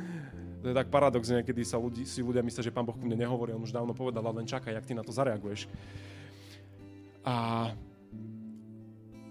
to 0.62 0.70
je 0.70 0.74
tak 0.78 0.94
paradox, 0.94 1.26
niekedy 1.26 1.66
sa 1.66 1.82
ľudí, 1.82 2.06
si 2.06 2.22
ľudia 2.22 2.44
myslia, 2.46 2.62
že 2.62 2.74
Pán 2.74 2.86
Boh 2.86 2.94
ku 2.94 3.02
mne 3.02 3.18
nehovorí, 3.18 3.50
on 3.50 3.66
už 3.66 3.74
dávno 3.74 3.92
povedal, 3.92 4.22
len 4.30 4.46
čakaj, 4.46 4.72
jak 4.72 4.86
ty 4.86 4.94
na 4.94 5.02
to 5.02 5.10
zareaguješ. 5.10 5.66
A 7.26 7.34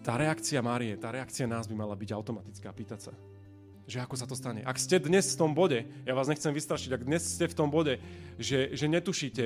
tá 0.01 0.13
reakcia 0.17 0.59
Márie, 0.59 0.99
tá 0.99 1.13
reakcia 1.13 1.47
nás 1.47 1.69
by 1.69 1.75
mala 1.77 1.95
byť 1.95 2.09
automatická, 2.11 2.73
pýtať 2.75 2.99
sa, 3.09 3.11
že 3.87 4.01
ako 4.01 4.15
sa 4.15 4.29
to 4.29 4.37
stane. 4.37 4.61
Ak 4.63 4.79
ste 4.79 5.01
dnes 5.01 5.33
v 5.33 5.39
tom 5.45 5.51
bode, 5.51 5.85
ja 6.05 6.13
vás 6.13 6.29
nechcem 6.29 6.53
vystrašiť, 6.53 6.91
ak 6.95 7.07
dnes 7.07 7.23
ste 7.25 7.45
v 7.49 7.57
tom 7.57 7.69
bode, 7.69 7.97
že, 8.37 8.73
že 8.73 8.85
netušíte, 8.87 9.45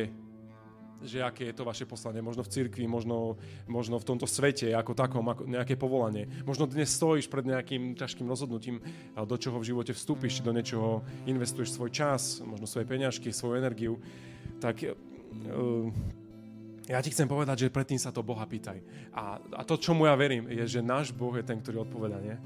že 1.05 1.21
aké 1.21 1.53
je 1.53 1.55
to 1.55 1.67
vaše 1.67 1.85
poslanie, 1.85 2.19
možno 2.19 2.41
v 2.41 2.49
cirkvi, 2.49 2.89
možno, 2.89 3.37
možno 3.69 4.01
v 4.01 4.07
tomto 4.07 4.25
svete 4.25 4.73
ako 4.73 4.97
takom, 4.97 5.25
ako 5.29 5.45
nejaké 5.45 5.77
povolanie. 5.77 6.25
Možno 6.43 6.65
dnes 6.65 6.89
stojíš 6.89 7.29
pred 7.29 7.45
nejakým 7.45 7.93
ťažkým 7.93 8.25
rozhodnutím, 8.25 8.81
do 9.13 9.35
čoho 9.37 9.61
v 9.61 9.69
živote 9.69 9.93
vstúpiš, 9.93 10.41
do 10.41 10.51
niečoho 10.51 11.05
investuješ 11.29 11.77
svoj 11.77 11.93
čas, 11.93 12.41
možno 12.41 12.65
svoje 12.65 12.89
peňažky, 12.89 13.29
svoju 13.29 13.61
energiu. 13.61 14.01
Tak 14.57 14.81
uh, 14.81 15.93
ja 16.89 17.01
ti 17.01 17.13
chcem 17.13 17.29
povedať, 17.29 17.69
že 17.69 17.73
predtým 17.73 18.01
sa 18.01 18.13
to 18.13 18.25
Boha 18.25 18.45
pýtaj. 18.45 18.81
A, 19.13 19.37
a 19.41 19.61
to, 19.65 19.77
čomu 19.77 20.09
ja 20.09 20.13
verím, 20.17 20.49
je, 20.49 20.79
že 20.79 20.85
náš 20.85 21.13
Boh 21.13 21.33
je 21.37 21.45
ten, 21.45 21.61
ktorý 21.61 21.85
odpoveda, 21.85 22.17
nie? 22.21 22.37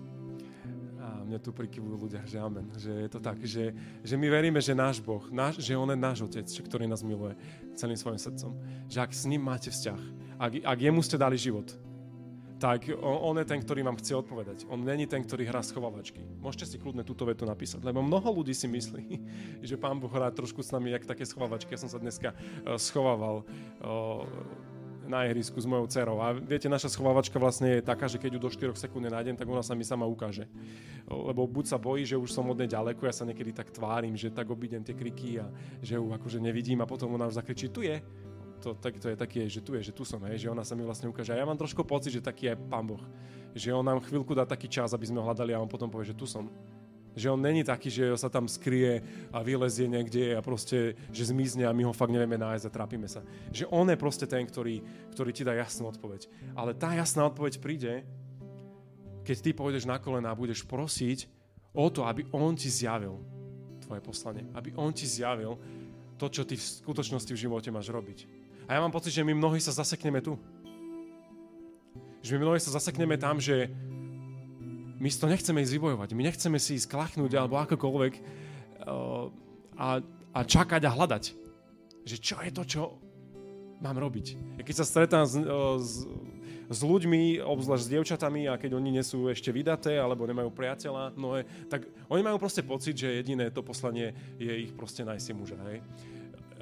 Mne 1.26 1.40
tu 1.42 1.50
prikyvujú 1.50 1.96
ľudia, 1.96 2.22
že 2.26 2.38
amen, 2.38 2.70
že 2.78 2.92
je 2.92 3.10
to 3.10 3.20
tak, 3.20 3.42
že, 3.44 3.74
že 4.02 4.16
my 4.16 4.28
veríme, 4.30 4.60
že 4.62 4.78
náš 4.78 5.02
Boh, 5.02 5.24
náš, 5.34 5.62
že 5.62 5.78
On 5.78 5.90
je 5.90 5.98
náš 5.98 6.26
Otec, 6.26 6.46
ktorý 6.46 6.86
nás 6.86 7.02
miluje 7.02 7.38
celým 7.74 7.98
svojim 7.98 8.22
srdcom. 8.22 8.54
Že 8.88 8.98
ak 9.04 9.12
s 9.12 9.24
ním 9.26 9.42
máte 9.44 9.70
vzťah, 9.70 10.02
ak, 10.40 10.52
ak 10.64 10.78
jemu 10.80 11.02
ste 11.04 11.18
dali 11.20 11.36
život, 11.36 11.68
tak 12.60 12.92
on, 12.92 13.18
on 13.32 13.36
je 13.40 13.48
ten, 13.48 13.60
ktorý 13.64 13.88
vám 13.88 13.98
chce 13.98 14.20
odpovedať. 14.20 14.68
On 14.68 14.84
není 14.84 15.08
ten, 15.08 15.24
ktorý 15.24 15.48
hrá 15.48 15.64
schovávačky. 15.64 16.20
Môžete 16.44 16.76
si 16.76 16.76
kľudne 16.76 17.08
túto 17.08 17.24
vetu 17.24 17.48
napísať, 17.48 17.80
lebo 17.88 18.04
mnoho 18.04 18.28
ľudí 18.36 18.52
si 18.52 18.68
myslí, 18.68 19.04
že 19.68 19.80
Pán 19.80 19.98
Boh 19.98 20.12
hrá 20.12 20.28
trošku 20.30 20.60
s 20.60 20.76
nami 20.76 20.92
jak 20.92 21.08
také 21.08 21.24
schovávačky. 21.24 21.72
Ja 21.74 21.82
som 21.82 21.90
sa 21.90 21.98
dneska 21.98 22.36
uh, 22.36 22.76
schovával 22.76 23.48
uh, 23.80 24.28
na 25.10 25.26
ihrisku 25.26 25.58
s 25.58 25.66
mojou 25.66 25.90
dcerou. 25.90 26.22
A 26.22 26.38
viete, 26.38 26.70
naša 26.70 26.94
schovávačka 26.94 27.42
vlastne 27.42 27.82
je 27.82 27.82
taká, 27.82 28.06
že 28.06 28.22
keď 28.22 28.38
ju 28.38 28.40
do 28.40 28.50
4 28.54 28.78
sekúnd 28.78 29.10
nenájdem, 29.10 29.34
tak 29.34 29.50
ona 29.50 29.66
sa 29.66 29.74
mi 29.74 29.82
sama 29.82 30.06
ukáže. 30.06 30.46
Lebo 31.10 31.50
buď 31.50 31.66
sa 31.74 31.82
bojí, 31.82 32.06
že 32.06 32.14
už 32.14 32.30
som 32.30 32.46
od 32.46 32.62
nej 32.62 32.70
ďaleko, 32.70 33.10
ja 33.10 33.14
sa 33.14 33.26
niekedy 33.26 33.50
tak 33.50 33.74
tvárim, 33.74 34.14
že 34.14 34.30
tak 34.30 34.46
obídem 34.54 34.86
tie 34.86 34.94
kriky 34.94 35.42
a 35.42 35.50
že 35.82 35.98
ju 35.98 36.14
akože 36.14 36.38
nevidím 36.38 36.86
a 36.86 36.88
potom 36.88 37.10
ona 37.18 37.26
už 37.26 37.42
zakričí, 37.42 37.74
tu 37.74 37.82
je. 37.82 37.98
To, 38.60 38.76
tak, 38.76 39.00
to 39.00 39.10
je 39.10 39.16
taký, 39.16 39.48
že 39.48 39.64
tu 39.64 39.74
je, 39.80 39.90
že 39.90 39.96
tu 39.96 40.04
som, 40.04 40.20
hej, 40.28 40.46
že 40.46 40.52
ona 40.52 40.68
sa 40.68 40.76
mi 40.76 40.84
vlastne 40.84 41.08
ukáže. 41.10 41.32
A 41.32 41.40
ja 41.40 41.48
mám 41.48 41.58
trošku 41.58 41.82
pocit, 41.82 42.14
že 42.14 42.22
taký 42.22 42.54
je 42.54 42.60
Pán 42.70 42.86
Boh. 42.86 43.02
Že 43.56 43.72
on 43.72 43.88
nám 43.88 44.04
chvíľku 44.04 44.36
dá 44.36 44.44
taký 44.46 44.68
čas, 44.68 44.92
aby 44.92 45.08
sme 45.08 45.24
ho 45.24 45.26
hľadali 45.26 45.56
a 45.56 45.64
on 45.64 45.72
potom 45.72 45.88
povie, 45.88 46.12
že 46.12 46.16
tu 46.20 46.28
som. 46.28 46.52
Že 47.20 47.36
on 47.36 47.44
není 47.44 47.68
taký, 47.68 47.92
že 47.92 48.16
sa 48.16 48.32
tam 48.32 48.48
skrie 48.48 49.04
a 49.36 49.44
vylezie 49.44 49.92
niekde 49.92 50.32
a 50.32 50.40
proste, 50.40 50.96
že 51.12 51.28
zmizne 51.28 51.68
a 51.68 51.76
my 51.76 51.84
ho 51.84 51.92
fakt 51.92 52.16
nevieme 52.16 52.40
nájsť 52.40 52.72
a 52.72 52.72
trápime 52.72 53.12
sa. 53.12 53.20
Že 53.52 53.68
on 53.76 53.92
je 53.92 54.00
proste 54.00 54.24
ten, 54.24 54.48
ktorý, 54.48 54.80
ktorý 55.12 55.32
ti 55.36 55.44
dá 55.44 55.52
jasnú 55.60 55.92
odpoveď. 55.92 56.32
Ale 56.56 56.72
tá 56.72 56.96
jasná 56.96 57.28
odpoveď 57.28 57.60
príde, 57.60 58.08
keď 59.28 59.38
ty 59.44 59.52
pôjdeš 59.52 59.84
na 59.84 60.00
kolena 60.00 60.32
a 60.32 60.40
budeš 60.40 60.64
prosiť 60.64 61.28
o 61.76 61.92
to, 61.92 62.08
aby 62.08 62.24
on 62.32 62.56
ti 62.56 62.72
zjavil 62.72 63.20
tvoje 63.84 64.00
poslanie. 64.00 64.48
Aby 64.56 64.72
on 64.80 64.96
ti 64.96 65.04
zjavil 65.04 65.60
to, 66.16 66.32
čo 66.32 66.48
ty 66.48 66.56
v 66.56 66.64
skutočnosti 66.64 67.32
v 67.36 67.42
živote 67.42 67.70
máš 67.70 67.92
robiť. 67.92 68.26
A 68.70 68.78
ja 68.78 68.80
mám 68.80 68.94
pocit, 68.94 69.12
že 69.12 69.26
my 69.28 69.36
mnohí 69.36 69.58
sa 69.60 69.76
zasekneme 69.76 70.24
tu. 70.24 70.40
Že 72.22 72.38
my 72.38 72.42
mnohí 72.48 72.60
sa 72.62 72.76
zasekneme 72.76 73.18
tam, 73.18 73.42
že 73.42 73.72
my 75.00 75.08
si 75.08 75.18
to 75.18 75.32
nechceme 75.32 75.64
ísť 75.64 75.74
vybojovať. 75.80 76.10
My 76.12 76.24
nechceme 76.28 76.58
si 76.60 76.76
ísť 76.76 76.92
klachnúť 76.92 77.32
alebo 77.40 77.56
akokoľvek 77.64 78.14
uh, 78.20 79.32
a, 79.80 79.90
a 80.36 80.40
čakať 80.44 80.82
a 80.84 80.92
hľadať. 80.92 81.24
Že 82.04 82.18
čo 82.20 82.36
je 82.44 82.52
to, 82.52 82.64
čo 82.68 82.82
mám 83.80 83.96
robiť. 83.96 84.60
Keď 84.60 84.76
sa 84.76 84.86
stretám 84.86 85.24
s, 85.24 85.40
uh, 85.40 85.80
s, 85.80 86.04
s 86.68 86.80
ľuďmi, 86.84 87.40
obzvlášť 87.40 87.84
s 87.88 87.92
dievčatami 87.96 88.52
a 88.52 88.60
keď 88.60 88.76
oni 88.76 89.00
nie 89.00 89.04
sú 89.08 89.32
ešte 89.32 89.56
vydaté 89.56 89.96
alebo 89.96 90.28
nemajú 90.28 90.52
priateľa, 90.52 91.16
no 91.16 91.40
je, 91.40 91.48
tak 91.72 91.88
oni 92.12 92.22
majú 92.22 92.36
proste 92.36 92.62
pocit, 92.68 93.00
že 93.00 93.24
jediné 93.24 93.56
to 93.56 93.64
poslanie 93.64 94.12
je 94.36 94.68
ich 94.68 94.76
proste 94.76 95.08
nájsť 95.08 95.24
si 95.24 95.32
muža. 95.32 95.58
Hej 95.72 95.80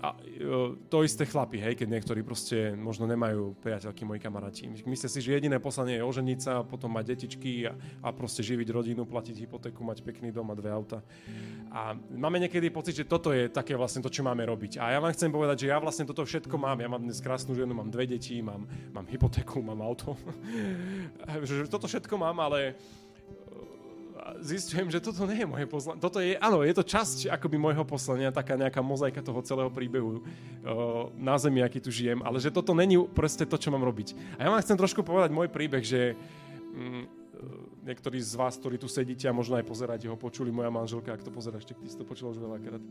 a, 0.01 0.13
to 0.89 1.01
isté 1.01 1.25
chlapi, 1.25 1.57
hej, 1.57 1.73
keď 1.73 1.87
niektorí 1.89 2.21
proste 2.21 2.77
možno 2.77 3.09
nemajú 3.09 3.57
priateľky, 3.59 4.05
moji 4.05 4.21
kamaráti. 4.21 4.69
Myslíte 4.69 5.09
si, 5.09 5.19
že 5.21 5.33
jediné 5.33 5.57
poslanie 5.57 5.97
je 5.97 6.05
oženiť 6.05 6.39
sa, 6.39 6.61
potom 6.61 6.93
mať 6.93 7.17
detičky 7.17 7.65
a, 7.65 7.73
a 8.05 8.13
proste 8.13 8.45
živiť 8.45 8.67
rodinu, 8.69 9.09
platiť 9.09 9.35
hypotéku, 9.47 9.81
mať 9.81 10.05
pekný 10.05 10.29
dom 10.29 10.53
a 10.53 10.55
dve 10.55 10.69
auta. 10.69 11.01
A 11.73 11.97
máme 12.13 12.37
niekedy 12.37 12.69
pocit, 12.69 12.93
že 12.93 13.09
toto 13.09 13.33
je 13.33 13.49
také 13.49 13.73
vlastne 13.73 14.05
to, 14.05 14.13
čo 14.13 14.21
máme 14.21 14.45
robiť. 14.45 14.77
A 14.77 14.93
ja 14.93 14.99
vám 15.01 15.13
chcem 15.13 15.33
povedať, 15.33 15.65
že 15.65 15.71
ja 15.73 15.81
vlastne 15.81 16.05
toto 16.05 16.21
všetko 16.21 16.55
mám. 16.55 16.77
Ja 16.77 16.89
mám 16.89 17.01
dnes 17.01 17.17
krásnu 17.17 17.57
ženu, 17.57 17.73
mám 17.73 17.89
dve 17.89 18.05
deti, 18.05 18.39
mám, 18.41 18.69
mám 18.93 19.05
hypotéku, 19.09 19.59
mám 19.65 19.81
auto. 19.81 20.13
toto 21.73 21.89
všetko 21.89 22.15
mám, 22.17 22.37
ale 22.39 22.77
zistujem, 24.43 24.91
že 24.91 24.99
toto 24.99 25.23
nie 25.27 25.43
je 25.43 25.47
moje 25.47 25.65
poslanie. 25.69 25.99
Toto 26.01 26.17
je, 26.19 26.35
áno, 26.37 26.61
je 26.63 26.73
to 26.75 26.83
časť 26.83 27.31
akoby 27.31 27.55
môjho 27.55 27.83
poslania, 27.87 28.33
taká 28.33 28.59
nejaká 28.59 28.83
mozaika 28.83 29.23
toho 29.23 29.39
celého 29.43 29.71
príbehu 29.71 30.19
uh, 30.19 31.07
na 31.15 31.39
zemi, 31.39 31.63
aký 31.63 31.79
tu 31.79 31.89
žijem, 31.93 32.19
ale 32.23 32.41
že 32.41 32.51
toto 32.51 32.75
není 32.75 32.99
proste 33.11 33.47
to, 33.47 33.55
čo 33.55 33.71
mám 33.71 33.83
robiť. 33.83 34.39
A 34.39 34.47
ja 34.47 34.49
vám 34.51 34.63
chcem 34.63 34.77
trošku 34.77 35.01
povedať 35.03 35.31
môj 35.31 35.47
príbeh, 35.47 35.83
že 35.83 36.13
um, 36.75 37.07
niektorí 37.87 38.19
z 38.19 38.35
vás, 38.35 38.59
ktorí 38.59 38.75
tu 38.75 38.91
sedíte 38.91 39.25
a 39.29 39.35
možno 39.35 39.55
aj 39.55 39.65
pozeráte 39.65 40.05
ho, 40.11 40.19
počuli 40.19 40.51
moja 40.51 40.67
manželka, 40.67 41.15
ak 41.15 41.23
to 41.23 41.31
pozeráš, 41.31 41.63
tak 41.63 41.79
ty 41.79 41.87
si 41.87 41.95
to 41.95 42.03
počula 42.03 42.35
už 42.35 42.39
veľakrát. 42.43 42.83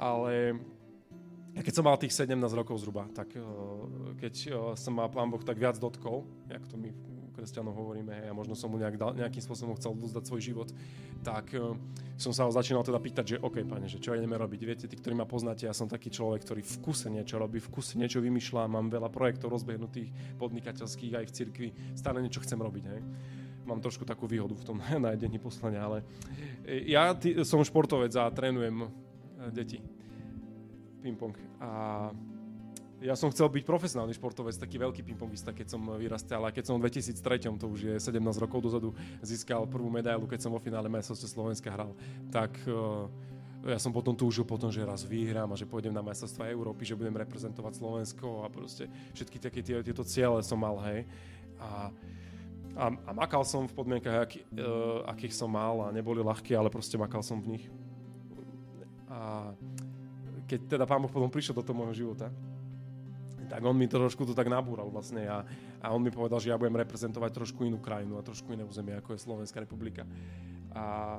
Ale 0.00 0.56
ja 1.52 1.60
keď 1.60 1.74
som 1.76 1.84
mal 1.84 2.00
tých 2.00 2.16
17 2.16 2.32
rokov 2.56 2.80
zhruba, 2.80 3.04
tak 3.12 3.36
uh, 3.36 3.44
keď 4.16 4.34
uh, 4.48 4.54
sa 4.78 4.88
ma 4.88 5.10
pán 5.12 5.28
Boh 5.28 5.44
tak 5.44 5.60
viac 5.60 5.76
dotkol, 5.76 6.24
jak 6.48 6.64
to 6.68 6.80
my 6.80 6.90
kresťanov 7.32 7.74
hovoríme, 7.74 8.12
hej, 8.12 8.26
a 8.30 8.34
možno 8.36 8.52
som 8.52 8.68
mu 8.68 8.76
nejak 8.76 8.96
nejakým 8.96 9.42
spôsobom 9.42 9.74
chcel 9.80 9.96
vzdať 9.96 10.24
svoj 10.28 10.42
život, 10.44 10.68
tak 11.24 11.52
uh, 11.56 11.74
som 12.20 12.30
sa 12.30 12.44
ho 12.46 12.52
začínal 12.52 12.84
teda 12.84 13.00
pýtať, 13.00 13.24
že 13.24 13.36
OK, 13.40 13.64
pane, 13.64 13.88
že 13.88 13.98
čo 13.98 14.12
ideme 14.12 14.36
robiť. 14.36 14.60
Viete, 14.62 14.84
tí, 14.86 14.94
ktorí 14.94 15.16
ma 15.16 15.24
poznáte, 15.24 15.64
ja 15.64 15.74
som 15.74 15.88
taký 15.88 16.12
človek, 16.12 16.44
ktorý 16.44 16.62
v 16.62 16.76
kuse 16.84 17.08
niečo 17.08 17.40
robí, 17.40 17.58
v 17.58 17.72
kuse 17.72 17.96
niečo 17.96 18.20
vymýšľa, 18.20 18.70
mám 18.70 18.92
veľa 18.92 19.08
projektov 19.08 19.50
rozbehnutých 19.50 20.38
podnikateľských 20.38 21.12
aj 21.18 21.24
v 21.28 21.32
cirkvi, 21.32 21.68
stále 21.98 22.20
niečo 22.20 22.44
chcem 22.44 22.60
robiť. 22.60 22.84
Hej 22.86 23.02
mám 23.62 23.78
trošku 23.78 24.02
takú 24.02 24.26
výhodu 24.26 24.54
v 24.58 24.66
tom 24.66 24.78
nájdení 25.06 25.38
poslania, 25.38 25.86
ale 25.86 25.98
e, 26.66 26.90
ja 26.90 27.14
tý, 27.14 27.46
som 27.46 27.62
športovec 27.62 28.10
a 28.18 28.26
trénujem 28.30 28.76
e, 28.82 28.88
deti. 29.54 29.78
Ping-pong. 31.02 31.34
A 31.58 32.10
ja 33.02 33.18
som 33.18 33.28
chcel 33.34 33.50
byť 33.50 33.66
profesionálny 33.66 34.14
športovec, 34.14 34.54
taký 34.54 34.78
veľký 34.78 35.02
pingpongista, 35.02 35.50
keď 35.50 35.74
som 35.74 35.82
vyrastal, 35.98 36.46
ale 36.46 36.54
keď 36.54 36.70
som 36.70 36.78
v 36.78 36.86
2003, 36.86 37.58
to 37.58 37.66
už 37.66 37.80
je 37.82 37.94
17 37.98 38.22
rokov 38.38 38.62
dozadu, 38.62 38.94
získal 39.18 39.66
prvú 39.66 39.90
medailu, 39.90 40.24
keď 40.30 40.46
som 40.46 40.54
vo 40.54 40.62
finále 40.62 40.86
majstrovstva 40.86 41.28
Slovenska 41.28 41.68
hral, 41.74 41.90
tak 42.30 42.54
uh, 42.70 43.10
ja 43.66 43.78
som 43.82 43.90
potom 43.90 44.14
túžil 44.14 44.46
potom, 44.46 44.70
že 44.70 44.86
raz 44.86 45.02
vyhrám 45.02 45.50
a 45.50 45.58
že 45.58 45.66
pôjdem 45.66 45.90
na 45.90 46.02
majstrovstva 46.02 46.50
Európy, 46.54 46.86
že 46.86 46.94
budem 46.94 47.14
reprezentovať 47.18 47.82
Slovensko 47.82 48.46
a 48.46 48.50
proste 48.50 48.86
všetky 49.18 49.36
také 49.42 49.60
tie, 49.66 49.82
tieto 49.82 50.06
ciele 50.06 50.38
som 50.46 50.62
mal, 50.62 50.78
hej. 50.86 51.02
A, 51.58 51.90
a, 52.78 52.84
a 52.90 53.10
makal 53.10 53.42
som 53.42 53.66
v 53.66 53.74
podmienkach, 53.74 54.30
aký, 54.30 54.46
uh, 54.62 55.02
akých 55.10 55.34
som 55.34 55.50
mal 55.50 55.90
a 55.90 55.94
neboli 55.94 56.22
ľahké, 56.22 56.54
ale 56.54 56.70
proste 56.70 56.94
makal 56.94 57.26
som 57.26 57.42
v 57.42 57.58
nich. 57.58 57.66
A 59.10 59.50
keď 60.46 60.78
teda 60.78 60.84
Pán 60.84 61.02
Boh 61.02 61.12
potom 61.12 61.32
prišiel 61.32 61.58
do 61.58 61.64
toho 61.64 61.76
môjho 61.76 62.06
života, 62.06 62.28
tak 63.48 63.62
on 63.64 63.74
mi 63.74 63.86
trošku 63.90 64.26
to 64.26 64.34
tak 64.34 64.50
nabúral 64.50 64.90
vlastne 64.90 65.26
a, 65.26 65.46
a 65.82 65.86
on 65.90 66.02
mi 66.02 66.10
povedal, 66.10 66.38
že 66.38 66.50
ja 66.50 66.58
budem 66.60 66.78
reprezentovať 66.78 67.30
trošku 67.32 67.66
inú 67.66 67.78
krajinu 67.78 68.18
a 68.18 68.26
trošku 68.26 68.52
iné 68.52 68.66
územie, 68.66 68.94
ako 68.98 69.14
je 69.14 69.24
Slovenská 69.24 69.62
republika. 69.62 70.06
A 70.72 71.18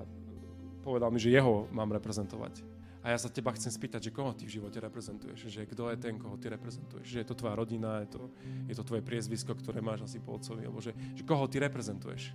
povedal 0.84 1.10
mi, 1.10 1.20
že 1.20 1.32
jeho 1.32 1.72
mám 1.72 1.92
reprezentovať. 1.96 2.64
A 3.04 3.12
ja 3.12 3.20
sa 3.20 3.28
teba 3.28 3.52
chcem 3.52 3.68
spýtať, 3.68 4.08
že 4.08 4.16
koho 4.16 4.32
ty 4.32 4.48
v 4.48 4.56
živote 4.60 4.80
reprezentuješ, 4.80 5.52
že 5.52 5.68
kto 5.68 5.92
je 5.92 5.98
ten, 6.00 6.16
koho 6.16 6.40
ty 6.40 6.48
reprezentuješ, 6.48 7.04
že 7.04 7.20
je 7.20 7.28
to 7.28 7.36
tvoja 7.36 7.60
rodina, 7.60 8.00
je 8.08 8.16
to, 8.16 8.32
je 8.72 8.76
to 8.80 8.84
tvoje 8.88 9.04
priezvisko, 9.04 9.52
ktoré 9.60 9.84
máš 9.84 10.08
asi 10.08 10.24
po 10.24 10.40
otcovi, 10.40 10.64
alebo 10.64 10.80
že, 10.80 10.96
že 11.12 11.28
koho 11.28 11.44
ty 11.52 11.60
reprezentuješ. 11.60 12.32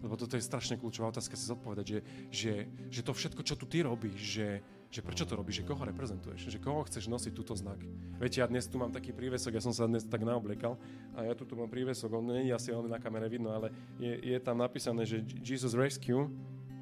Lebo 0.00 0.16
toto 0.16 0.40
je 0.40 0.48
strašne 0.48 0.80
kľúčová 0.80 1.12
otázka 1.12 1.36
si 1.36 1.44
zodpovedať, 1.44 1.84
že, 1.84 2.00
že, 2.32 2.52
že 2.88 3.00
to 3.04 3.12
všetko, 3.12 3.44
čo 3.44 3.52
tu 3.60 3.68
ty 3.68 3.84
robíš, 3.84 4.40
že, 4.40 4.48
že 4.90 5.06
prečo 5.06 5.22
to 5.22 5.38
robíš, 5.38 5.62
že 5.62 5.68
koho 5.70 5.86
reprezentuješ, 5.86 6.50
že 6.50 6.58
koho 6.58 6.82
chceš 6.82 7.06
nosiť 7.06 7.30
túto 7.30 7.54
znak. 7.54 7.78
Viete, 8.18 8.42
ja 8.42 8.50
dnes 8.50 8.66
tu 8.66 8.74
mám 8.74 8.90
taký 8.90 9.14
prívesok, 9.14 9.54
ja 9.54 9.62
som 9.62 9.70
sa 9.70 9.86
dnes 9.86 10.02
tak 10.02 10.26
naobliekal 10.26 10.74
a 11.14 11.30
ja 11.30 11.32
tu 11.38 11.46
mám 11.54 11.70
prívesok, 11.70 12.10
on 12.10 12.26
nie 12.26 12.50
je 12.50 12.58
asi 12.58 12.74
veľmi 12.74 12.90
na 12.90 12.98
kamere 12.98 13.30
vidno, 13.30 13.54
ale 13.54 13.70
je, 14.02 14.18
je 14.18 14.38
tam 14.42 14.58
napísané, 14.58 15.06
že 15.06 15.22
Jesus 15.46 15.78
Rescue, 15.78 16.26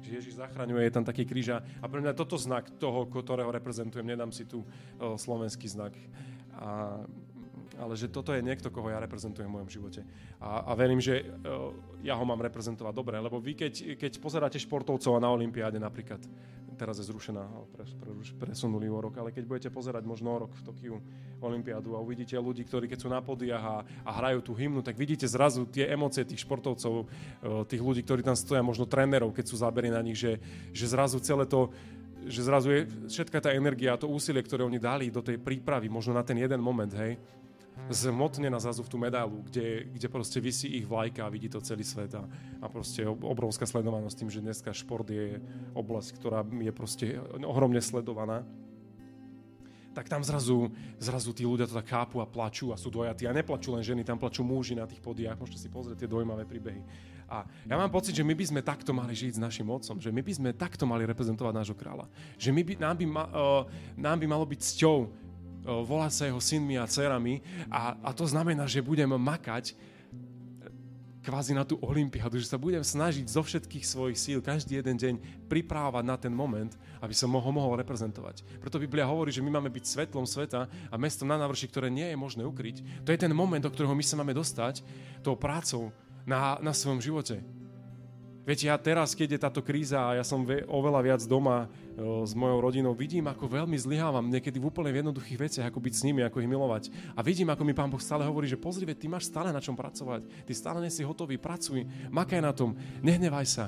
že 0.01 0.11
Ježiš 0.25 0.41
zachraňuje, 0.41 0.89
je 0.89 0.95
tam 0.97 1.05
taký 1.05 1.21
kríža 1.21 1.61
a 1.61 1.85
pre 1.85 2.01
mňa 2.01 2.17
toto 2.17 2.33
znak 2.33 2.65
toho, 2.81 3.05
ktorého 3.05 3.53
reprezentujem, 3.53 4.09
nedám 4.09 4.33
si 4.33 4.41
tu 4.41 4.65
o, 4.97 5.13
slovenský 5.13 5.69
znak. 5.69 5.93
A, 6.57 7.05
ale 7.79 7.95
že 7.95 8.11
toto 8.11 8.35
je 8.35 8.43
niekto, 8.43 8.67
koho 8.67 8.91
ja 8.91 8.99
reprezentujem 8.99 9.47
v 9.47 9.55
mojom 9.55 9.69
živote. 9.71 10.03
A, 10.43 10.67
a 10.67 10.71
verím, 10.75 10.99
že 10.99 11.23
o, 11.23 11.73
ja 12.03 12.19
ho 12.19 12.23
mám 12.27 12.43
reprezentovať 12.43 12.93
dobre, 12.93 13.15
lebo 13.15 13.39
vy 13.39 13.55
keď, 13.55 13.95
keď 13.95 14.11
pozeráte 14.19 14.59
športovcov 14.59 15.15
na 15.17 15.31
Olympiáde 15.31 15.79
napríklad, 15.79 16.19
teraz 16.79 16.95
je 16.95 17.11
zrušená, 17.11 17.43
pre, 17.75 17.83
pre, 17.99 18.11
presunuli 18.39 18.87
o 18.87 19.03
rok, 19.03 19.19
ale 19.19 19.35
keď 19.35 19.43
budete 19.43 19.69
pozerať 19.71 20.07
možno 20.07 20.31
o 20.31 20.39
rok 20.47 20.55
v 20.55 20.63
Tokiu 20.63 20.95
Olympiádu 21.43 21.95
a 21.95 21.99
uvidíte 21.99 22.39
ľudí, 22.39 22.63
ktorí 22.63 22.87
keď 22.87 22.99
sú 23.03 23.11
na 23.11 23.19
podiach 23.19 23.63
a, 23.63 23.77
a 24.07 24.11
hrajú 24.15 24.39
tú 24.39 24.51
hymnu, 24.55 24.79
tak 24.79 24.95
vidíte 24.95 25.27
zrazu 25.27 25.67
tie 25.67 25.91
emócie 25.91 26.23
tých 26.23 26.47
športovcov, 26.47 27.03
e, 27.03 27.05
tých 27.67 27.83
ľudí, 27.83 28.07
ktorí 28.07 28.23
tam 28.23 28.39
stoja, 28.39 28.63
možno 28.63 28.87
trénerov, 28.87 29.35
keď 29.35 29.45
sú 29.51 29.59
zábery 29.59 29.91
na 29.91 29.99
nich, 29.99 30.15
že, 30.15 30.39
že 30.71 30.87
zrazu 30.87 31.19
celé 31.19 31.43
to 31.43 31.67
že 32.29 32.43
zrazu 32.43 32.69
je 32.75 32.81
všetka 33.07 33.39
tá 33.39 33.49
energia 33.55 33.95
a 33.95 34.01
to 34.01 34.11
úsilie, 34.11 34.43
ktoré 34.43 34.67
oni 34.67 34.75
dali 34.75 35.07
do 35.07 35.23
tej 35.23 35.39
prípravy, 35.39 35.87
možno 35.87 36.11
na 36.11 36.21
ten 36.21 36.35
jeden 36.35 36.59
moment, 36.59 36.91
hej, 36.91 37.15
zmotne 37.87 38.51
na 38.51 38.59
zrazu 38.59 38.83
v 38.83 38.91
tú 38.91 38.97
medailu, 38.99 39.39
kde, 39.47 39.87
kde 39.95 40.07
proste 40.11 40.43
vysí 40.43 40.67
ich 40.75 40.85
vlajka 40.85 41.23
a 41.23 41.31
vidí 41.31 41.47
to 41.47 41.63
celý 41.63 41.87
svet 41.87 42.11
a, 42.13 42.27
a 42.59 42.65
proste 42.67 43.07
obrovská 43.07 43.63
sledovanosť 43.63 44.15
tým, 44.19 44.29
že 44.29 44.43
dneska 44.43 44.75
šport 44.75 45.07
je 45.07 45.39
oblasť, 45.73 46.09
ktorá 46.19 46.43
je 46.45 46.73
proste 46.75 47.05
ohromne 47.41 47.81
sledovaná 47.81 48.43
tak 49.99 50.07
tam 50.07 50.23
zrazu, 50.23 50.71
zrazu 51.01 51.35
tí 51.35 51.43
ľudia 51.43 51.67
to 51.67 51.75
tak 51.75 51.91
chápu 51.91 52.23
a 52.23 52.29
plačú 52.29 52.71
a 52.71 52.79
sú 52.79 52.87
dojatí. 52.87 53.27
A 53.27 53.35
neplačú 53.35 53.75
len 53.75 53.83
ženy, 53.83 54.07
tam 54.07 54.15
plačú 54.15 54.47
muži 54.47 54.77
na 54.77 54.87
tých 54.87 55.03
podiach. 55.03 55.35
Môžete 55.35 55.65
si 55.65 55.67
pozrieť 55.67 56.05
tie 56.05 56.09
dojímavé 56.09 56.47
príbehy. 56.47 56.79
A 57.29 57.45
ja 57.45 57.75
mám 57.77 57.91
pocit, 57.93 58.15
že 58.15 58.23
my 58.23 58.33
by 58.33 58.45
sme 58.47 58.61
takto 58.63 58.95
mali 58.95 59.13
žiť 59.13 59.37
s 59.37 59.43
našim 59.43 59.67
otcom, 59.69 60.01
že 60.01 60.09
my 60.09 60.21
by 60.23 60.33
sme 60.33 60.49
takto 60.55 60.87
mali 60.87 61.03
reprezentovať 61.03 61.53
nášho 61.53 61.77
kráľa. 61.77 62.07
Že 62.41 62.49
my 62.55 62.61
by, 62.63 62.73
nám, 62.79 62.95
by 62.95 63.05
ma, 63.05 63.23
uh, 63.29 63.63
nám 63.99 64.17
by 64.17 64.25
malo 64.25 64.45
byť 64.49 64.59
cťou 64.63 64.97
volať 65.85 66.11
sa 66.11 66.23
jeho 66.27 66.41
synmi 66.41 66.75
a 66.81 66.89
dcerami 66.89 67.41
a, 67.69 67.95
a 68.01 68.09
to 68.11 68.25
znamená, 68.25 68.65
že 68.65 68.83
budem 68.83 69.09
makať 69.13 69.77
kvázi 71.29 71.53
na 71.53 71.67
tú 71.67 71.77
olympiádu, 71.85 72.41
že 72.41 72.49
sa 72.49 72.57
budem 72.57 72.81
snažiť 72.81 73.29
zo 73.29 73.45
všetkých 73.45 73.85
svojich 73.85 74.17
síl 74.17 74.39
každý 74.41 74.81
jeden 74.81 74.97
deň 74.97 75.15
pripravovať 75.45 76.03
na 76.07 76.17
ten 76.17 76.33
moment, 76.33 76.73
aby 77.03 77.13
som 77.13 77.29
ho 77.29 77.51
mohol 77.53 77.77
reprezentovať. 77.77 78.41
Preto 78.57 78.81
Biblia 78.81 79.05
hovorí, 79.05 79.29
že 79.29 79.43
my 79.45 79.53
máme 79.53 79.69
byť 79.69 79.85
svetlom 79.85 80.25
sveta 80.25 80.65
a 80.65 80.95
mestom 80.97 81.29
na 81.29 81.37
návrši, 81.37 81.69
ktoré 81.69 81.93
nie 81.93 82.07
je 82.09 82.17
možné 82.17 82.41
ukryť. 82.47 83.05
To 83.05 83.13
je 83.13 83.21
ten 83.21 83.29
moment, 83.29 83.61
do 83.61 83.69
ktorého 83.69 83.93
my 83.93 84.01
sa 84.01 84.17
máme 84.17 84.33
dostať 84.33 84.81
tou 85.21 85.37
prácou 85.37 85.93
na, 86.25 86.57
na 86.63 86.73
svojom 86.73 87.03
živote. 87.03 87.58
Viete, 88.47 88.71
ja 88.71 88.79
teraz, 88.79 89.13
keď 89.13 89.35
je 89.35 89.43
táto 89.45 89.61
kríza 89.61 89.99
a 89.99 90.15
ja 90.17 90.25
som 90.25 90.41
oveľa 90.47 91.01
viac 91.05 91.21
doma 91.27 91.67
o, 91.99 92.23
s 92.25 92.33
mojou 92.33 92.63
rodinou, 92.63 92.95
vidím, 92.95 93.27
ako 93.27 93.45
veľmi 93.45 93.77
zlyhávam 93.77 94.25
niekedy 94.25 94.57
v 94.57 94.67
úplne 94.71 94.89
jednoduchých 94.95 95.37
veciach, 95.37 95.67
ako 95.69 95.83
byť 95.83 95.93
s 95.93 96.05
nimi, 96.07 96.25
ako 96.25 96.41
ich 96.41 96.49
milovať. 96.49 96.83
A 97.13 97.21
vidím, 97.21 97.51
ako 97.51 97.61
mi 97.67 97.77
Pán 97.77 97.91
Boh 97.91 98.01
stále 98.01 98.25
hovorí, 98.25 98.47
že 98.47 98.57
pozri, 98.57 98.87
ty 98.95 99.05
máš 99.11 99.27
stále 99.29 99.53
na 99.53 99.61
čom 99.61 99.77
pracovať, 99.77 100.25
ty 100.47 100.51
stále 100.55 100.81
nie 100.81 100.89
si 100.89 101.05
hotový, 101.05 101.37
pracuj, 101.37 101.85
makaj 102.09 102.41
na 102.41 102.55
tom, 102.55 102.73
nehnevaj 103.05 103.45
sa, 103.45 103.65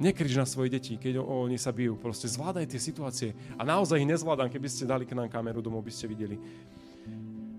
nekrič 0.00 0.34
na 0.34 0.48
svoje 0.48 0.74
deti, 0.74 0.98
keď 0.98 1.22
oni 1.22 1.54
sa 1.54 1.70
bijú. 1.70 1.94
Proste 1.94 2.26
zvládaj 2.26 2.66
tie 2.66 2.80
situácie. 2.82 3.30
A 3.54 3.62
naozaj 3.62 4.02
ich 4.02 4.08
nezvládam, 4.08 4.50
keby 4.50 4.66
ste 4.66 4.88
dali 4.88 5.06
k 5.06 5.14
nám 5.14 5.30
kameru 5.30 5.62
domov, 5.62 5.86
by 5.86 5.92
ste 5.94 6.10
videli. 6.10 6.40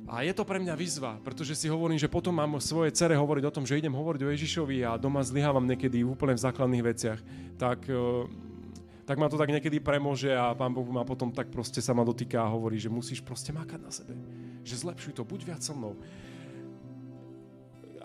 A 0.06 0.22
je 0.22 0.38
to 0.38 0.46
pre 0.46 0.62
mňa 0.62 0.78
výzva, 0.78 1.18
pretože 1.26 1.58
si 1.58 1.66
hovorím, 1.66 1.98
že 1.98 2.06
potom 2.06 2.30
mám 2.30 2.62
svoje 2.62 2.94
cere 2.94 3.18
hovoriť 3.18 3.44
o 3.50 3.54
tom, 3.54 3.66
že 3.66 3.82
idem 3.82 3.90
hovoriť 3.90 4.22
o 4.22 4.30
Ježišovi 4.38 4.86
a 4.86 5.02
doma 5.02 5.26
zlyhávam 5.26 5.66
niekedy 5.66 6.06
úplne 6.06 6.38
v 6.38 6.46
základných 6.46 6.86
veciach, 6.86 7.20
tak, 7.58 7.90
e, 7.90 8.30
tak 9.10 9.18
ma 9.18 9.26
to 9.34 9.42
tak 9.42 9.50
niekedy 9.50 9.82
premože 9.82 10.30
a 10.30 10.54
pán 10.54 10.78
Boh 10.78 10.86
ma 10.86 11.02
potom 11.02 11.34
tak 11.34 11.50
proste 11.50 11.82
sa 11.82 11.98
ma 11.98 12.06
dotýka 12.06 12.38
a 12.38 12.54
hovorí, 12.54 12.78
že 12.78 12.86
musíš 12.86 13.26
proste 13.26 13.50
mákať 13.50 13.80
na 13.82 13.90
sebe. 13.90 14.14
Že 14.62 14.86
zlepšuj 14.86 15.18
to, 15.18 15.26
buď 15.26 15.42
viac 15.42 15.66
so 15.66 15.74
mnou. 15.74 15.98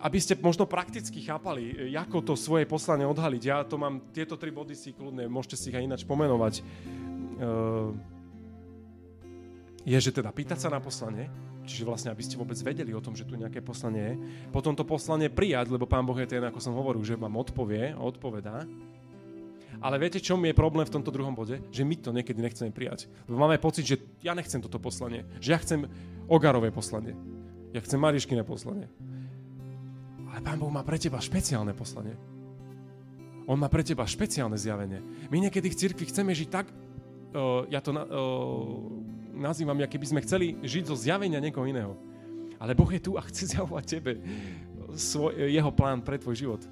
Aby 0.00 0.24
ste 0.24 0.40
možno 0.40 0.64
prakticky 0.64 1.20
chápali, 1.20 1.92
ako 1.92 2.24
to 2.24 2.32
svoje 2.32 2.64
poslanie 2.64 3.04
odhaliť. 3.04 3.42
Ja 3.44 3.60
to 3.60 3.76
mám, 3.76 4.08
tieto 4.16 4.40
tri 4.40 4.48
body 4.48 4.72
si 4.72 4.96
kľudne, 4.96 5.28
môžete 5.28 5.60
si 5.60 5.68
ich 5.68 5.76
aj 5.76 5.84
ináč 5.84 6.08
pomenovať. 6.08 6.54
E, 6.56 6.62
je, 9.84 9.98
že 10.00 10.16
teda 10.16 10.32
pýtať 10.32 10.64
sa 10.64 10.72
na 10.72 10.80
poslanie, 10.80 11.28
Čiže 11.70 11.86
vlastne, 11.86 12.10
aby 12.10 12.26
ste 12.26 12.34
vôbec 12.34 12.58
vedeli 12.58 12.90
o 12.90 12.98
tom, 12.98 13.14
že 13.14 13.22
tu 13.22 13.38
nejaké 13.38 13.62
poslanie 13.62 14.02
je. 14.02 14.14
Potom 14.50 14.74
to 14.74 14.82
poslanie 14.82 15.30
prijať, 15.30 15.70
lebo 15.70 15.86
Pán 15.86 16.02
Boh 16.02 16.18
je 16.18 16.26
ten, 16.26 16.42
ako 16.42 16.58
som 16.58 16.74
hovoril, 16.74 17.06
že 17.06 17.14
vám 17.14 17.38
odpovie 17.38 17.94
odpovedá. 17.94 18.66
Ale 19.78 19.96
viete, 20.02 20.18
čo 20.18 20.34
mi 20.34 20.50
je 20.50 20.58
problém 20.58 20.82
v 20.84 20.92
tomto 20.98 21.14
druhom 21.14 21.32
bode? 21.32 21.62
Že 21.70 21.82
my 21.86 21.94
to 22.02 22.10
niekedy 22.10 22.42
nechceme 22.42 22.74
prijať. 22.74 23.06
Lebo 23.30 23.38
máme 23.38 23.56
pocit, 23.62 23.86
že 23.86 23.96
ja 24.20 24.34
nechcem 24.34 24.58
toto 24.58 24.82
poslanie. 24.82 25.24
Že 25.38 25.48
ja 25.54 25.58
chcem 25.62 25.80
Ogarové 26.26 26.74
poslanie. 26.74 27.14
Ja 27.70 27.80
chcem 27.80 28.02
Mariškine 28.02 28.42
poslanie. 28.42 28.90
Ale 30.26 30.42
Pán 30.42 30.58
Boh 30.58 30.68
má 30.74 30.82
pre 30.82 30.98
teba 30.98 31.22
špeciálne 31.22 31.72
poslanie. 31.72 32.18
On 33.48 33.56
má 33.56 33.70
pre 33.70 33.86
teba 33.86 34.04
špeciálne 34.04 34.58
zjavenie. 34.58 35.00
My 35.32 35.38
niekedy 35.38 35.72
v 35.72 35.78
cirkvi 35.78 36.04
chceme 36.10 36.36
žiť 36.36 36.48
tak, 36.50 36.68
uh, 36.70 37.64
ja 37.72 37.80
to 37.80 37.90
uh, 37.94 38.04
nazývam, 39.40 39.80
keby 39.80 40.06
sme 40.06 40.20
chceli 40.20 40.60
žiť 40.60 40.92
zo 40.92 40.96
zjavenia 40.96 41.40
niekoho 41.40 41.64
iného. 41.64 41.96
Ale 42.60 42.76
Boh 42.76 42.92
je 42.92 43.00
tu 43.00 43.16
a 43.16 43.24
chce 43.24 43.56
zjavovať 43.56 43.84
tebe 43.88 44.20
svoj, 44.92 45.32
jeho 45.48 45.72
plán 45.72 46.04
pre 46.04 46.20
tvoj 46.20 46.36
život. 46.36 46.62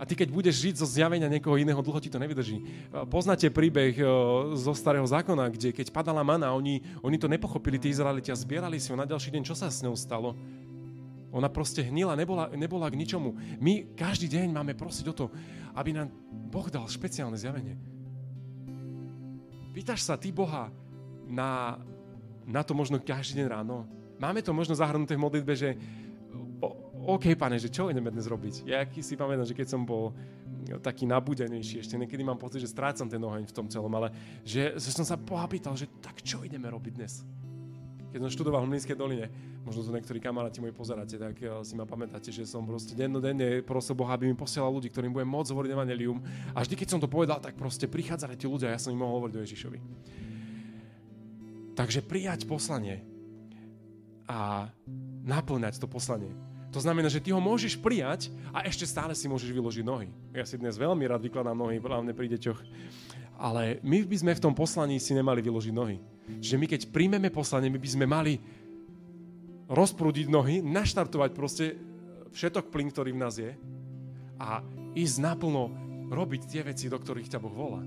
A 0.00 0.08
ty, 0.08 0.16
keď 0.16 0.32
budeš 0.32 0.64
žiť 0.64 0.74
zo 0.80 0.88
zjavenia 0.88 1.28
niekoho 1.28 1.60
iného, 1.60 1.76
dlho 1.84 2.00
ti 2.00 2.08
to 2.08 2.16
nevydrží. 2.16 2.88
Poznáte 3.12 3.52
príbeh 3.52 4.00
zo 4.56 4.72
starého 4.72 5.04
zákona, 5.04 5.52
kde 5.52 5.76
keď 5.76 5.92
padala 5.92 6.24
mana, 6.24 6.56
oni, 6.56 6.80
oni 7.04 7.20
to 7.20 7.28
nepochopili, 7.28 7.76
tí 7.76 7.92
Izraeliti 7.92 8.32
a 8.32 8.38
zbierali 8.38 8.80
si 8.80 8.88
ho 8.88 8.96
na 8.96 9.04
ďalší 9.04 9.28
deň. 9.28 9.42
Čo 9.44 9.60
sa 9.60 9.68
s 9.68 9.84
ňou 9.84 9.92
stalo? 9.92 10.32
Ona 11.36 11.52
proste 11.52 11.84
hnila, 11.84 12.16
nebola, 12.16 12.48
nebola 12.56 12.88
k 12.88 12.96
ničomu. 12.96 13.36
My 13.60 13.92
každý 13.92 14.26
deň 14.32 14.56
máme 14.56 14.72
prosiť 14.72 15.04
o 15.12 15.14
to, 15.14 15.26
aby 15.76 15.92
nám 15.92 16.08
Boh 16.48 16.66
dal 16.72 16.88
špeciálne 16.88 17.36
zjavenie. 17.36 17.76
Pýtaš 19.70 20.02
sa 20.02 20.18
ty 20.18 20.34
Boha 20.34 20.68
na, 21.30 21.78
na 22.42 22.62
to 22.66 22.74
možno 22.74 22.98
každý 22.98 23.42
deň 23.42 23.46
ráno? 23.46 23.86
Máme 24.18 24.42
to 24.42 24.50
možno 24.50 24.74
zahrnuté 24.74 25.14
v 25.14 25.24
modlitbe, 25.24 25.54
že 25.54 25.78
o, 26.60 26.68
OK, 27.16 27.32
pane, 27.38 27.56
že 27.56 27.70
čo 27.70 27.88
ideme 27.88 28.10
dnes 28.10 28.26
robiť? 28.26 28.66
Ja 28.66 28.84
si 28.84 29.14
pamätám, 29.14 29.46
že 29.46 29.56
keď 29.56 29.68
som 29.70 29.86
bol 29.86 30.12
taký 30.82 31.08
nabudenejší, 31.08 31.82
ešte 31.82 31.96
niekedy 31.96 32.20
mám 32.20 32.36
pocit, 32.36 32.60
že 32.60 32.68
strácam 32.68 33.08
ten 33.08 33.22
oheň 33.22 33.48
v 33.48 33.54
tom 33.54 33.66
celom, 33.70 33.90
ale 33.96 34.12
že, 34.44 34.76
že 34.76 34.90
som 34.92 35.06
sa 35.06 35.16
Boha 35.16 35.48
pýtal, 35.48 35.78
že 35.78 35.88
tak 36.02 36.20
čo 36.20 36.44
ideme 36.44 36.68
robiť 36.68 36.92
dnes? 36.94 37.24
Keď 38.10 38.18
som 38.26 38.30
študoval 38.30 38.66
v 38.66 38.74
Mlínskej 38.74 38.98
doline, 38.98 39.30
možno 39.62 39.86
to 39.86 39.94
niektorí 39.94 40.18
kamaráti 40.18 40.58
moji 40.58 40.74
pozeráte, 40.74 41.14
tak 41.14 41.38
eh, 41.38 41.50
si 41.62 41.78
ma 41.78 41.86
pamätáte, 41.86 42.34
že 42.34 42.42
som 42.42 42.66
proste 42.66 42.98
dennodenne 42.98 43.62
prosil 43.62 43.94
Boha, 43.94 44.18
aby 44.18 44.26
mi 44.26 44.34
posielal 44.34 44.70
ľudí, 44.74 44.90
ktorým 44.90 45.14
budem 45.14 45.30
môcť 45.30 45.50
hovoriť 45.54 45.70
evanelium. 45.70 46.18
A 46.50 46.66
vždy, 46.66 46.74
keď 46.74 46.88
som 46.90 47.00
to 47.00 47.06
povedal, 47.06 47.38
tak 47.38 47.54
proste 47.54 47.86
prichádzali 47.86 48.34
tí 48.34 48.50
ľudia 48.50 48.70
a 48.70 48.74
ja 48.74 48.82
som 48.82 48.90
im 48.90 48.98
mohol 48.98 49.22
hovoriť 49.22 49.34
o 49.38 49.44
Ježišovi. 49.46 49.78
Takže 51.78 52.02
prijať 52.04 52.44
poslanie 52.50 53.06
a 54.26 54.70
naplňať 55.24 55.78
to 55.78 55.86
poslanie. 55.86 56.34
To 56.70 56.78
znamená, 56.78 57.10
že 57.10 57.18
ty 57.18 57.34
ho 57.34 57.42
môžeš 57.42 57.82
prijať 57.82 58.30
a 58.54 58.62
ešte 58.62 58.86
stále 58.86 59.10
si 59.18 59.26
môžeš 59.26 59.50
vyložiť 59.50 59.82
nohy. 59.82 60.06
Ja 60.30 60.46
si 60.46 60.54
dnes 60.54 60.78
veľmi 60.78 61.02
rád 61.02 61.26
vykladám 61.26 61.58
nohy, 61.58 61.82
hlavne 61.82 62.14
pri 62.14 62.30
deťoch. 62.30 62.62
Ale 63.42 63.82
my 63.82 64.06
by 64.06 64.16
sme 64.22 64.32
v 64.38 64.44
tom 64.44 64.54
poslaní 64.54 65.02
si 65.02 65.10
nemali 65.10 65.42
vyložiť 65.42 65.74
nohy. 65.74 65.98
Čiže 66.38 66.56
my 66.60 66.66
keď 66.70 66.80
príjmeme 66.94 67.28
poslanie, 67.34 67.72
my 67.72 67.82
by 67.82 67.90
sme 67.90 68.06
mali 68.06 68.38
rozprúdiť 69.66 70.26
nohy, 70.30 70.62
naštartovať 70.62 71.30
proste 71.34 71.74
všetok 72.30 72.70
plyn, 72.70 72.90
ktorý 72.90 73.10
v 73.14 73.20
nás 73.22 73.34
je 73.38 73.50
a 74.38 74.62
ísť 74.94 75.16
naplno 75.18 75.70
robiť 76.10 76.42
tie 76.46 76.62
veci, 76.66 76.90
do 76.90 76.98
ktorých 76.98 77.30
ťa 77.30 77.42
Boh 77.42 77.54
volá. 77.54 77.82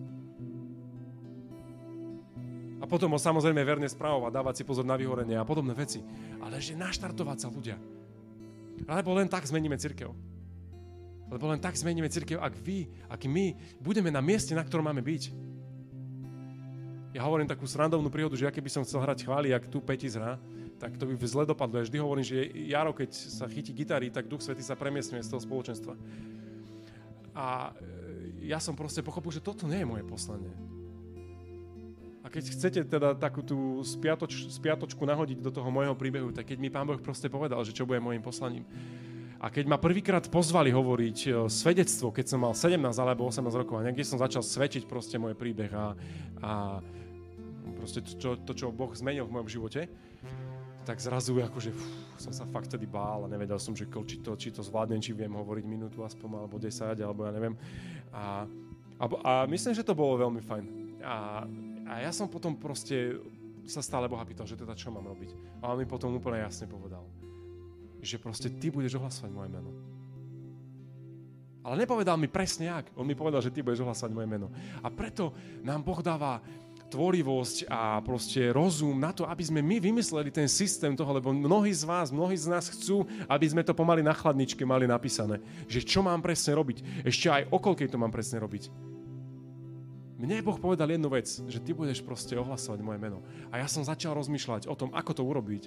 A 2.79 2.85
potom 2.87 3.15
ho 3.15 3.19
samozrejme 3.19 3.63
verne 3.63 3.87
správovať, 3.87 4.31
dávať 4.31 4.55
si 4.59 4.63
pozor 4.67 4.83
na 4.83 4.99
vyhorenie 4.99 5.39
a 5.39 5.47
podobné 5.47 5.71
veci. 5.71 6.03
Ale 6.43 6.59
že 6.59 6.75
naštartovať 6.75 7.37
sa 7.39 7.47
ľudia. 7.47 7.79
Alebo 8.83 9.15
len 9.15 9.31
tak 9.31 9.47
zmeníme 9.47 9.79
církev. 9.79 10.11
Lebo 11.31 11.47
len 11.47 11.63
tak 11.63 11.79
zmeníme 11.79 12.11
církev, 12.11 12.43
ak 12.43 12.51
vy, 12.59 12.91
ak 13.07 13.23
my 13.23 13.55
budeme 13.79 14.11
na 14.11 14.19
mieste, 14.19 14.51
na 14.51 14.67
ktorom 14.67 14.83
máme 14.83 14.99
byť. 14.99 15.31
Ja 17.13 17.21
hovorím 17.29 17.45
takú 17.45 17.69
srandovnú 17.69 18.09
príhodu, 18.09 18.33
že 18.33 18.49
ja 18.49 18.53
keby 18.53 18.73
som 18.73 18.81
chcel 18.81 18.97
hrať 18.97 19.29
chváli, 19.29 19.53
ak 19.53 19.69
tu 19.69 19.77
Petis 19.77 20.17
hrá, 20.17 20.41
tak 20.81 20.97
to 20.97 21.05
by 21.05 21.13
zle 21.29 21.45
dopadlo. 21.45 21.77
Ja 21.77 21.85
vždy 21.85 21.97
hovorím, 22.01 22.25
že 22.25 22.49
Jaro, 22.65 22.89
keď 22.89 23.13
sa 23.13 23.45
chytí 23.45 23.69
gitary, 23.69 24.09
tak 24.09 24.25
Duch 24.25 24.41
Svety 24.41 24.65
sa 24.65 24.73
premiesňuje 24.73 25.21
z 25.21 25.29
toho 25.29 25.45
spoločenstva. 25.45 25.93
A 27.37 27.69
e, 27.77 28.49
ja 28.49 28.57
som 28.57 28.73
proste 28.73 29.05
pochopil, 29.05 29.29
že 29.29 29.45
toto 29.45 29.69
nie 29.69 29.85
je 29.85 29.87
moje 29.87 30.03
poslanie. 30.09 30.49
A 32.25 32.33
keď 32.33 32.43
chcete 32.49 32.79
teda 32.89 33.13
takú 33.13 33.45
tú 33.45 33.85
spiatoč, 33.85 34.49
spiatočku 34.49 35.05
nahodiť 35.05 35.37
do 35.37 35.53
toho 35.53 35.69
môjho 35.69 35.93
príbehu, 35.93 36.33
tak 36.33 36.49
keď 36.49 36.57
mi 36.57 36.73
Pán 36.73 36.89
Boh 36.89 36.97
proste 36.97 37.29
povedal, 37.29 37.61
že 37.61 37.77
čo 37.77 37.85
bude 37.85 38.01
môjim 38.01 38.25
poslaním. 38.25 38.65
A 39.43 39.51
keď 39.51 39.67
ma 39.67 39.75
prvýkrát 39.75 40.23
pozvali 40.31 40.71
hovoriť 40.71 41.17
e, 41.27 41.29
svedectvo, 41.51 42.15
keď 42.15 42.25
som 42.31 42.47
mal 42.47 42.55
17 42.55 42.79
alebo 42.79 43.27
18 43.27 43.43
rokov 43.51 43.75
a 43.75 43.83
niekde 43.83 44.07
som 44.07 44.15
začal 44.15 44.39
svedčiť 44.39 44.87
proste 44.87 45.19
môj 45.19 45.35
príbeh 45.35 45.67
a, 45.75 45.91
a 46.39 46.51
proste 47.75 47.99
to, 47.99 48.11
čo, 48.15 48.29
to, 48.39 48.55
čo 48.55 48.71
Boh 48.71 48.95
zmenil 48.95 49.27
v 49.27 49.35
mojom 49.35 49.51
živote, 49.51 49.91
tak 50.87 51.03
zrazu 51.03 51.35
akože 51.43 51.75
fú, 51.75 51.91
som 52.15 52.31
sa 52.31 52.47
fakt 52.47 52.71
tedy 52.71 52.87
bál 52.87 53.27
a 53.27 53.31
nevedel 53.31 53.59
som, 53.59 53.75
že 53.75 53.83
či 53.83 54.23
to, 54.23 54.31
či 54.39 54.47
to 54.55 54.63
zvládnem, 54.63 55.03
či 55.03 55.11
viem 55.11 55.35
hovoriť 55.35 55.65
minútu 55.67 56.07
aspoň, 56.07 56.47
alebo 56.47 56.55
10, 56.55 57.03
alebo 57.03 57.27
ja 57.27 57.31
neviem. 57.35 57.55
A, 58.15 58.47
a, 58.95 59.05
a 59.27 59.31
myslím, 59.51 59.75
že 59.75 59.83
to 59.83 59.91
bolo 59.91 60.23
veľmi 60.23 60.39
fajn. 60.39 60.65
A, 61.03 61.43
a 61.87 61.93
ja 61.99 62.15
som 62.15 62.31
potom 62.31 62.55
proste 62.55 63.19
sa 63.67 63.83
stále 63.83 64.07
Boha 64.07 64.23
pýtal, 64.23 64.47
že 64.47 64.55
teda 64.55 64.71
čo 64.71 64.87
mám 64.87 65.03
robiť. 65.03 65.35
A 65.59 65.75
on 65.75 65.79
mi 65.79 65.87
potom 65.87 66.15
úplne 66.15 66.43
jasne 66.43 66.67
povedal, 66.67 67.03
že 68.03 68.19
proste 68.19 68.51
ty 68.51 68.67
budeš 68.67 68.99
ohlasovať 68.99 69.31
moje 69.31 69.49
meno. 69.49 69.71
Ale 71.63 71.79
nepovedal 71.79 72.19
mi 72.19 72.27
presne 72.27 72.67
jak. 72.67 72.91
On 72.99 73.07
mi 73.07 73.15
povedal, 73.15 73.39
že 73.39 73.47
ty 73.47 73.63
budeš 73.63 73.87
ohlasovať 73.87 74.11
moje 74.11 74.27
meno. 74.27 74.51
A 74.83 74.91
preto 74.91 75.31
nám 75.63 75.79
Boh 75.79 76.03
dáva 76.03 76.43
tvorivosť 76.91 77.71
a 77.71 78.03
proste 78.05 78.53
rozum 78.53 78.99
na 78.99 79.09
to, 79.09 79.25
aby 79.25 79.41
sme 79.41 79.65
my 79.65 79.81
vymysleli 79.81 80.29
ten 80.29 80.45
systém 80.45 80.93
toho, 80.93 81.09
lebo 81.09 81.33
mnohí 81.33 81.73
z 81.73 81.87
vás, 81.87 82.13
mnohí 82.13 82.37
z 82.37 82.51
nás 82.51 82.69
chcú, 82.69 83.07
aby 83.25 83.49
sme 83.49 83.65
to 83.65 83.73
pomaly 83.73 84.05
na 84.05 84.13
chladničke 84.13 84.61
mali 84.61 84.85
napísané. 84.85 85.41
Že 85.65 85.79
čo 85.87 85.99
mám 86.05 86.21
presne 86.21 86.53
robiť. 86.53 87.07
Ešte 87.07 87.31
aj 87.31 87.49
okolkej 87.49 87.89
to 87.89 87.97
mám 87.97 88.13
presne 88.13 88.37
robiť. 88.43 88.69
Mne 90.19 90.39
Boh 90.45 90.55
povedal 90.55 90.87
jednu 90.87 91.09
vec, 91.11 91.27
že 91.27 91.59
ty 91.59 91.73
budeš 91.75 91.99
proste 91.99 92.37
ohlasovať 92.37 92.79
moje 92.79 92.99
meno. 93.01 93.25
A 93.51 93.59
ja 93.59 93.67
som 93.67 93.83
začal 93.83 94.13
rozmýšľať 94.15 94.69
o 94.69 94.75
tom, 94.77 94.93
ako 94.93 95.11
to 95.17 95.23
urobiť. 95.25 95.63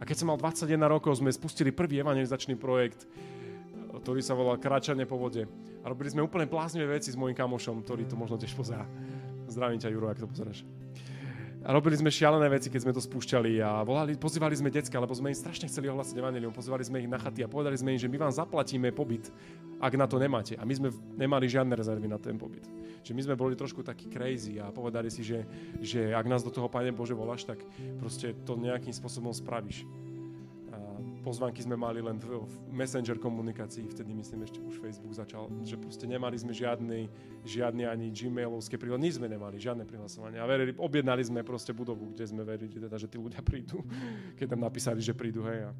A 0.00 0.08
keď 0.08 0.16
som 0.24 0.32
mal 0.32 0.40
21 0.40 0.80
rokov, 0.88 1.20
sme 1.20 1.28
spustili 1.28 1.76
prvý 1.76 2.00
evangelizačný 2.00 2.56
projekt, 2.56 3.04
ktorý 4.00 4.24
sa 4.24 4.32
volal 4.32 4.56
Kráčanie 4.56 5.04
po 5.04 5.20
vode. 5.20 5.44
A 5.84 5.86
robili 5.92 6.08
sme 6.08 6.24
úplne 6.24 6.48
bláznivé 6.48 6.96
veci 6.96 7.12
s 7.12 7.20
mojim 7.20 7.36
kamošom, 7.36 7.84
ktorý 7.84 8.08
to 8.08 8.16
možno 8.16 8.40
tiež 8.40 8.56
pozerá. 8.56 8.88
Zdravím 9.44 9.76
ťa, 9.76 9.92
Juro, 9.92 10.08
ak 10.08 10.24
to 10.24 10.30
pozeráš. 10.30 10.64
A 11.60 11.76
robili 11.76 11.92
sme 11.92 12.08
šialené 12.08 12.48
veci, 12.48 12.72
keď 12.72 12.80
sme 12.88 12.96
to 12.96 13.04
spúšťali 13.04 13.60
a 13.60 13.84
volali, 13.84 14.16
pozývali 14.16 14.56
sme 14.56 14.72
decka, 14.72 14.96
lebo 14.96 15.12
sme 15.12 15.28
im 15.28 15.36
strašne 15.36 15.68
chceli 15.68 15.92
ohlasiť 15.92 16.16
evanelium. 16.16 16.56
Pozývali 16.56 16.80
sme 16.80 17.04
ich 17.04 17.10
na 17.10 17.20
chaty 17.20 17.44
a 17.44 17.52
povedali 17.52 17.76
sme 17.76 17.92
im, 17.92 18.00
že 18.00 18.08
my 18.08 18.16
vám 18.16 18.32
zaplatíme 18.32 18.88
pobyt, 18.96 19.28
ak 19.76 19.92
na 19.92 20.08
to 20.08 20.16
nemáte. 20.16 20.56
A 20.56 20.64
my 20.64 20.72
sme 20.72 20.88
nemali 21.20 21.52
žiadne 21.52 21.76
rezervy 21.76 22.08
na 22.08 22.16
ten 22.16 22.40
pobyt. 22.40 22.64
Čiže 23.04 23.12
my 23.12 23.22
sme 23.28 23.36
boli 23.36 23.60
trošku 23.60 23.84
takí 23.84 24.08
crazy 24.08 24.56
a 24.56 24.72
povedali 24.72 25.12
si, 25.12 25.20
že, 25.20 25.44
že 25.84 26.16
ak 26.16 26.24
nás 26.24 26.40
do 26.40 26.48
toho, 26.48 26.72
Pane 26.72 26.96
Bože, 26.96 27.12
voláš, 27.12 27.44
tak 27.44 27.60
proste 28.00 28.32
to 28.48 28.56
nejakým 28.56 28.96
spôsobom 28.96 29.36
spravíš 29.36 29.84
pozvanky 31.20 31.60
sme 31.60 31.76
mali 31.76 32.00
len 32.00 32.16
v, 32.16 32.42
v 32.42 32.54
messenger 32.72 33.20
komunikácii, 33.20 33.86
vtedy 33.92 34.16
myslím 34.16 34.48
ešte 34.48 34.58
už 34.58 34.80
Facebook 34.80 35.12
začal, 35.12 35.52
že 35.62 35.76
proste 35.76 36.08
nemali 36.08 36.34
sme 36.40 36.56
žiadny, 36.56 37.06
žiadny 37.44 37.84
ani 37.84 38.08
gmailovské 38.10 38.80
prihlasovanie, 38.80 39.06
nič 39.12 39.20
sme 39.20 39.28
nemali, 39.28 39.60
žiadne 39.60 39.84
prihlasovanie. 39.84 40.40
A 40.40 40.48
verili, 40.48 40.72
objednali 40.74 41.20
sme 41.20 41.44
proste 41.44 41.76
budovu, 41.76 42.16
kde 42.16 42.24
sme 42.24 42.42
verili, 42.42 42.72
teda, 42.72 42.96
že 42.96 43.06
tí 43.06 43.20
ľudia 43.20 43.44
prídu, 43.48 43.84
keď 44.34 44.56
nám 44.56 44.72
napísali, 44.72 45.04
že 45.04 45.12
prídu, 45.12 45.44
hej. 45.46 45.68
A 45.68 45.72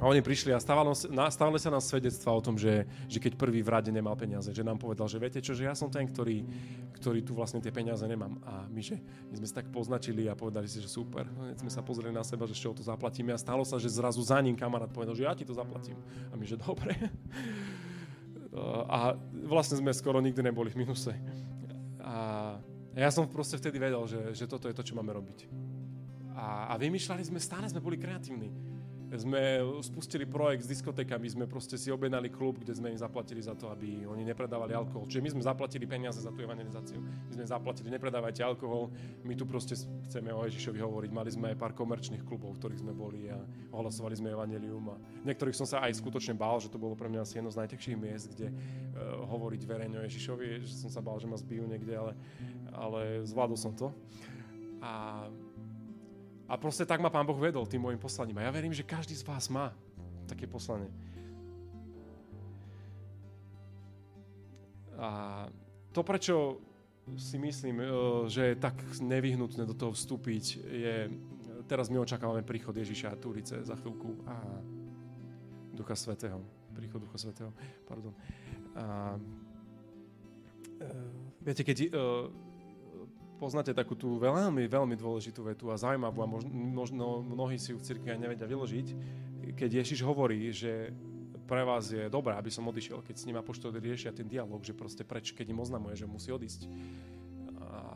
a 0.00 0.08
oni 0.08 0.24
prišli 0.24 0.56
a 0.56 0.58
stávali 0.58 1.60
sa 1.60 1.68
nám 1.68 1.84
svedectva 1.84 2.32
o 2.32 2.40
tom, 2.40 2.56
že, 2.56 2.88
že 3.12 3.20
keď 3.20 3.36
prvý 3.36 3.60
v 3.60 3.76
rade 3.76 3.92
nemal 3.92 4.16
peniaze, 4.16 4.48
že 4.48 4.64
nám 4.64 4.80
povedal, 4.80 5.04
že 5.04 5.20
viete 5.20 5.44
čo, 5.44 5.52
že 5.52 5.68
ja 5.68 5.76
som 5.76 5.92
ten, 5.92 6.08
ktorý, 6.08 6.48
ktorý 6.96 7.20
tu 7.20 7.36
vlastne 7.36 7.60
tie 7.60 7.68
peniaze 7.68 8.00
nemám. 8.08 8.40
A 8.48 8.64
my, 8.72 8.80
že 8.80 8.96
my 9.28 9.34
sme 9.36 9.46
sa 9.46 9.60
tak 9.60 9.68
poznačili 9.68 10.32
a 10.32 10.34
povedali 10.34 10.64
si, 10.64 10.80
že 10.80 10.88
super. 10.88 11.28
Hneď 11.28 11.60
sme 11.60 11.68
sa 11.68 11.84
pozreli 11.84 12.08
na 12.08 12.24
seba, 12.24 12.48
že 12.48 12.56
z 12.56 12.72
to 12.72 12.80
zaplatíme 12.80 13.36
a 13.36 13.38
stalo 13.38 13.68
sa, 13.68 13.76
že 13.76 13.92
zrazu 13.92 14.24
za 14.24 14.40
ním 14.40 14.56
kamarát 14.56 14.88
povedal, 14.88 15.12
že 15.12 15.28
ja 15.28 15.36
ti 15.36 15.44
to 15.44 15.52
zaplatím. 15.52 16.00
A 16.32 16.40
my, 16.40 16.44
že 16.48 16.56
dobre. 16.56 16.96
A 18.84 19.16
vlastne 19.48 19.80
sme 19.80 19.96
skoro 19.96 20.20
nikdy 20.20 20.44
neboli 20.44 20.68
v 20.68 20.84
minuse. 20.84 21.16
A 22.04 22.60
ja 22.92 23.08
som 23.08 23.24
proste 23.24 23.56
vtedy 23.56 23.80
vedel, 23.80 24.04
že, 24.04 24.36
že 24.36 24.44
toto 24.44 24.68
je 24.68 24.76
to, 24.76 24.84
čo 24.84 24.92
máme 24.92 25.08
robiť. 25.08 25.48
A, 26.36 26.68
a 26.68 26.76
vymýšľali 26.76 27.24
sme, 27.24 27.40
stále 27.40 27.64
sme 27.64 27.80
boli 27.80 27.96
kreatívni 27.96 28.71
sme 29.20 29.60
spustili 29.84 30.24
projekt 30.24 30.64
s 30.64 30.72
diskotekami, 30.72 31.28
sme 31.28 31.44
proste 31.44 31.76
si 31.76 31.92
objednali 31.92 32.32
klub, 32.32 32.60
kde 32.64 32.72
sme 32.72 32.88
im 32.92 32.98
zaplatili 33.00 33.44
za 33.44 33.52
to, 33.52 33.68
aby 33.68 34.08
oni 34.08 34.24
nepredávali 34.24 34.72
alkohol. 34.72 35.04
Čiže 35.04 35.20
my 35.20 35.30
sme 35.36 35.42
zaplatili 35.44 35.84
peniaze 35.84 36.24
za 36.24 36.32
tú 36.32 36.40
evangelizáciu. 36.40 36.96
My 37.00 37.32
sme 37.36 37.44
zaplatili, 37.44 37.92
nepredávajte 37.92 38.40
alkohol, 38.40 38.88
my 39.24 39.36
tu 39.36 39.44
proste 39.44 39.76
chceme 40.08 40.32
o 40.32 40.40
Ježišovi 40.48 40.80
hovoriť. 40.80 41.10
Mali 41.12 41.30
sme 41.32 41.52
aj 41.52 41.60
pár 41.60 41.72
komerčných 41.76 42.24
klubov, 42.24 42.56
v 42.56 42.60
ktorých 42.64 42.80
sme 42.80 42.92
boli 42.96 43.28
a 43.28 43.36
ohlasovali 43.76 44.16
sme 44.16 44.32
evangelium. 44.32 44.92
A 44.92 44.96
niektorých 45.28 45.56
som 45.56 45.68
sa 45.68 45.84
aj 45.84 46.00
skutočne 46.00 46.32
bál, 46.32 46.56
že 46.56 46.72
to 46.72 46.80
bolo 46.80 46.96
pre 46.96 47.12
mňa 47.12 47.20
asi 47.20 47.36
jedno 47.36 47.52
z 47.52 47.60
najtekších 47.60 47.98
miest, 48.00 48.32
kde 48.32 48.48
uh, 48.48 49.28
hovoriť 49.28 49.60
verejne 49.68 50.00
o 50.00 50.06
Ježišovi, 50.08 50.64
že 50.64 50.72
som 50.72 50.88
sa 50.88 51.04
bál, 51.04 51.20
že 51.20 51.28
ma 51.28 51.36
zbijú 51.36 51.68
niekde, 51.68 51.92
ale, 51.92 52.12
ale 52.72 53.00
zvládol 53.28 53.58
som 53.60 53.76
to. 53.76 53.92
A 54.82 55.24
a 56.52 56.54
proste 56.60 56.84
tak 56.84 57.00
ma 57.00 57.08
Pán 57.08 57.24
Boh 57.24 57.40
vedol 57.40 57.64
tým 57.64 57.80
môjim 57.80 57.96
poslaním. 57.96 58.36
A 58.36 58.44
ja 58.44 58.52
verím, 58.52 58.76
že 58.76 58.84
každý 58.84 59.16
z 59.16 59.24
vás 59.24 59.48
má 59.48 59.72
také 60.28 60.44
poslanie. 60.44 60.92
A 65.00 65.48
to, 65.96 66.04
prečo 66.04 66.60
si 67.16 67.40
myslím, 67.40 67.80
e, 67.80 67.86
že 68.28 68.52
je 68.52 68.56
tak 68.60 68.76
nevyhnutné 69.00 69.64
do 69.64 69.72
toho 69.72 69.96
vstúpiť, 69.96 70.44
je, 70.60 70.96
teraz 71.64 71.88
my 71.88 71.96
očakávame 72.04 72.44
príchod 72.44 72.76
Ježiša 72.76 73.16
a 73.16 73.20
Túrice 73.20 73.56
za 73.64 73.72
chvíľku 73.80 74.20
a 74.28 74.36
Ducha 75.72 75.96
Svetého. 75.96 76.44
Príchod 76.76 77.00
Ducha 77.00 77.16
Svetého, 77.16 77.56
pardon. 77.88 78.12
A, 78.76 79.16
e, 80.76 80.88
viete, 81.40 81.64
keď 81.64 81.78
uh, 81.88 82.51
poznáte 83.42 83.74
takú 83.74 83.98
tú 83.98 84.22
veľmi, 84.22 84.70
veľmi 84.70 84.94
dôležitú 84.94 85.42
vetu 85.42 85.74
a 85.74 85.74
zaujímavú 85.74 86.22
a 86.22 86.30
možno, 86.30 86.50
možno 86.54 87.06
mnohí 87.26 87.58
si 87.58 87.74
ju 87.74 87.82
v 87.82 87.86
cirkvi 87.90 88.14
aj 88.14 88.22
nevedia 88.22 88.46
vyložiť, 88.46 88.86
keď 89.58 89.82
Ježiš 89.82 90.06
hovorí, 90.06 90.54
že 90.54 90.94
pre 91.42 91.66
vás 91.66 91.90
je 91.90 92.06
dobré, 92.06 92.38
aby 92.38 92.54
som 92.54 92.70
odišiel, 92.70 93.02
keď 93.02 93.18
s 93.18 93.26
ním 93.26 93.42
apoštoli 93.42 93.82
riešia 93.82 94.14
ten 94.14 94.30
dialog, 94.30 94.62
že 94.62 94.78
proste 94.78 95.02
preč, 95.02 95.34
keď 95.34 95.50
im 95.50 95.58
oznamuje, 95.58 95.98
že 95.98 96.06
musí 96.06 96.30
odísť. 96.30 96.70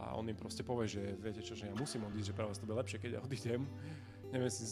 A 0.02 0.18
on 0.18 0.26
im 0.26 0.34
proste 0.34 0.66
povie, 0.66 0.90
že 0.90 1.14
viete 1.14 1.46
čo, 1.46 1.54
že 1.54 1.70
ja 1.70 1.74
musím 1.78 2.02
odísť, 2.10 2.34
že 2.34 2.36
pre 2.36 2.42
vás 2.42 2.58
to 2.58 2.66
bude 2.66 2.82
lepšie, 2.82 2.98
keď 2.98 3.10
ja 3.16 3.20
odídem. 3.22 3.62
Neviem 4.34 4.50
si 4.50 4.66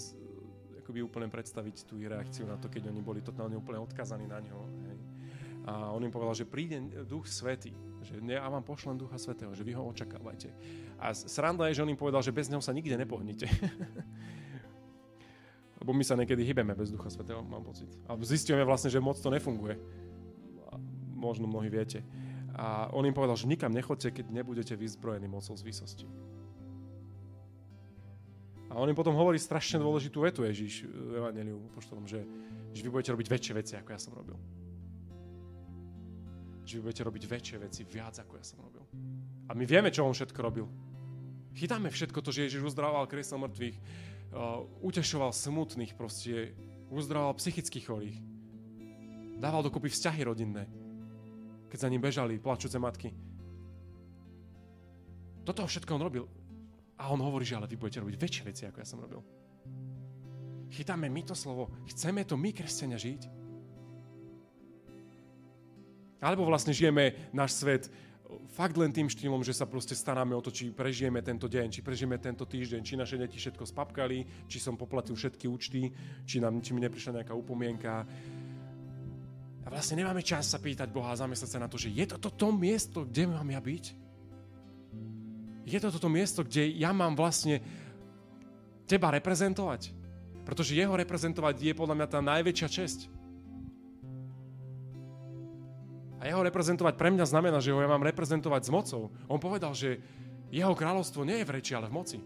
akoby 0.83 1.07
úplne 1.07 1.31
predstaviť 1.31 1.87
tú 1.87 2.03
reakciu 2.03 2.51
na 2.51 2.59
to, 2.59 2.67
keď 2.67 2.91
oni 2.91 3.01
boli 3.01 3.23
totálne 3.23 3.55
úplne 3.55 3.79
odkazaní 3.79 4.27
na 4.27 4.43
ňo. 4.43 4.59
A 5.65 5.95
on 5.95 6.03
im 6.05 6.13
povedal, 6.13 6.37
že 6.37 6.45
príde 6.45 6.77
Duch 7.09 7.25
Svetý 7.25 7.73
že 8.05 8.21
ja 8.21 8.47
vám 8.47 8.63
pošlem 8.63 9.01
Ducha 9.01 9.17
Svetého, 9.17 9.57
že 9.57 9.65
vy 9.65 9.73
ho 9.73 9.83
očakávajte. 9.89 10.53
A 11.01 11.17
sranda 11.17 11.67
je, 11.69 11.81
že 11.81 11.83
on 11.83 11.91
im 11.91 11.99
povedal, 11.99 12.21
že 12.21 12.31
bez 12.31 12.53
neho 12.53 12.61
sa 12.61 12.77
nikde 12.77 12.95
nepohnite. 13.01 13.49
Lebo 15.81 15.91
my 15.97 16.05
sa 16.05 16.15
niekedy 16.15 16.45
hybeme 16.45 16.77
bez 16.77 16.93
Ducha 16.93 17.09
Svetého, 17.09 17.41
mám 17.43 17.65
pocit. 17.65 17.89
A 18.07 18.15
zistíme 18.21 18.63
vlastne, 18.63 18.93
že 18.93 19.03
moc 19.03 19.17
to 19.17 19.33
nefunguje. 19.33 19.81
Možno 21.17 21.49
mnohí 21.49 21.73
viete. 21.73 22.05
A 22.55 22.93
on 22.95 23.03
im 23.09 23.17
povedal, 23.17 23.35
že 23.35 23.51
nikam 23.51 23.75
nechoďte, 23.75 24.23
keď 24.23 24.27
nebudete 24.31 24.75
vyzbrojení 24.79 25.27
mocou 25.27 25.57
z 25.59 25.67
výsosti. 25.67 26.07
A 28.71 28.79
on 28.79 28.91
im 28.91 28.97
potom 28.99 29.15
hovorí 29.15 29.39
strašne 29.39 29.79
dôležitú 29.83 30.23
vetu 30.23 30.43
Ježíš 30.47 30.87
v 30.87 31.19
Evangeliu, 31.19 31.63
že, 32.07 32.27
že 32.75 32.81
vy 32.83 32.91
budete 32.91 33.15
robiť 33.15 33.29
väčšie 33.31 33.53
veci, 33.55 33.73
ako 33.79 33.89
ja 33.91 34.01
som 34.03 34.15
robil 34.15 34.39
že 36.65 36.81
vy 36.81 36.91
budete 36.91 37.05
robiť 37.05 37.23
väčšie 37.29 37.57
veci, 37.61 37.81
viac 37.85 38.17
ako 38.19 38.33
ja 38.41 38.45
som 38.45 38.59
robil. 38.65 38.85
A 39.49 39.53
my 39.53 39.65
vieme, 39.69 39.93
čo 39.93 40.05
on 40.05 40.17
všetko 40.17 40.41
robil. 40.41 40.67
Chytáme 41.55 41.93
všetko 41.93 42.19
to, 42.19 42.35
že 42.35 42.51
Ježiš 42.51 42.75
uzdravoval 42.75 43.07
kresel 43.07 43.39
mŕtvych, 43.39 43.77
uh, 43.79 44.67
utešoval 44.83 45.31
smutných 45.31 45.95
proste, 45.95 46.57
uzdravoval 46.91 47.39
psychických 47.39 47.87
chorých. 47.87 48.19
Dával 49.39 49.63
dokopy 49.63 49.93
vzťahy 49.93 50.21
rodinné, 50.25 50.65
keď 51.71 51.79
za 51.79 51.91
ním 51.93 52.03
bežali 52.03 52.43
plačúce 52.43 52.81
matky. 52.81 53.13
Toto 55.45 55.69
všetko 55.69 56.01
on 56.01 56.03
robil. 56.03 56.25
A 56.97 57.11
on 57.13 57.21
hovorí, 57.21 57.45
že 57.45 57.59
ale 57.59 57.69
vy 57.69 57.77
budete 57.77 58.01
robiť 58.01 58.17
väčšie 58.17 58.43
veci, 58.49 58.63
ako 58.65 58.81
ja 58.81 58.87
som 58.87 59.03
robil. 59.03 59.21
Chytáme 60.73 61.07
my 61.07 61.23
to 61.23 61.37
slovo. 61.37 61.71
Chceme 61.87 62.25
to 62.25 62.35
my, 62.35 62.51
kresťania, 62.51 62.99
žiť. 62.99 63.23
Alebo 66.25 66.49
vlastne 66.49 66.73
žijeme 66.73 67.29
náš 67.37 67.61
svet 67.61 67.93
fakt 68.57 68.81
len 68.81 68.89
tým 68.89 69.13
štýlom, 69.13 69.45
že 69.45 69.53
sa 69.53 69.69
proste 69.69 69.93
staráme 69.93 70.33
o 70.33 70.41
to, 70.41 70.49
či 70.49 70.73
prežijeme 70.73 71.21
tento 71.21 71.45
deň, 71.45 71.69
či 71.69 71.81
prežijeme 71.85 72.17
tento 72.17 72.49
týždeň, 72.49 72.81
či 72.81 72.97
naše 72.97 73.21
deti 73.21 73.37
všetko 73.37 73.69
spapkali, 73.69 74.49
či 74.49 74.59
som 74.59 74.81
poplatil 74.81 75.13
všetky 75.13 75.45
účty, 75.45 75.93
či, 76.25 76.41
nám, 76.41 76.65
či 76.65 76.73
mi 76.73 76.81
neprišla 76.81 77.21
nejaká 77.21 77.37
upomienka. 77.37 78.09
A 79.65 79.69
vlastne 79.69 80.01
nemáme 80.01 80.25
čas 80.25 80.49
sa 80.49 80.57
pýtať 80.57 80.89
Boha 80.89 81.13
a 81.13 81.21
zamyslieť 81.21 81.51
sa 81.51 81.63
na 81.63 81.69
to, 81.69 81.77
že 81.77 81.93
je 81.93 82.05
to 82.09 82.17
to 82.33 82.49
miesto, 82.53 83.05
kde 83.05 83.29
mám 83.29 83.49
ja 83.49 83.61
byť? 83.61 83.85
Je 85.65 85.79
to 85.81 85.89
toto 85.89 86.09
miesto, 86.13 86.45
kde 86.45 86.69
ja 86.77 86.93
mám 86.93 87.17
vlastne 87.17 87.65
teba 88.85 89.09
reprezentovať? 89.13 89.97
Pretože 90.45 90.77
jeho 90.77 90.93
reprezentovať 90.93 91.57
je 91.57 91.73
podľa 91.73 91.97
mňa 91.97 92.09
tá 92.09 92.21
najväčšia 92.21 92.69
česť. 92.69 93.14
A 96.25 96.33
jeho 96.33 96.41
reprezentovať 96.41 96.97
pre 96.97 97.13
mňa 97.13 97.29
znamená, 97.29 97.61
že 97.61 97.69
ho 97.69 97.85
ja 97.85 97.85
mám 97.85 98.01
reprezentovať 98.01 98.65
s 98.65 98.73
mocou. 98.73 99.13
On 99.29 99.37
povedal, 99.37 99.77
že 99.77 100.01
jeho 100.49 100.73
kráľovstvo 100.73 101.21
nie 101.29 101.45
je 101.45 101.47
v 101.47 101.61
reči, 101.61 101.77
ale 101.77 101.93
v 101.93 102.01
moci. 102.01 102.19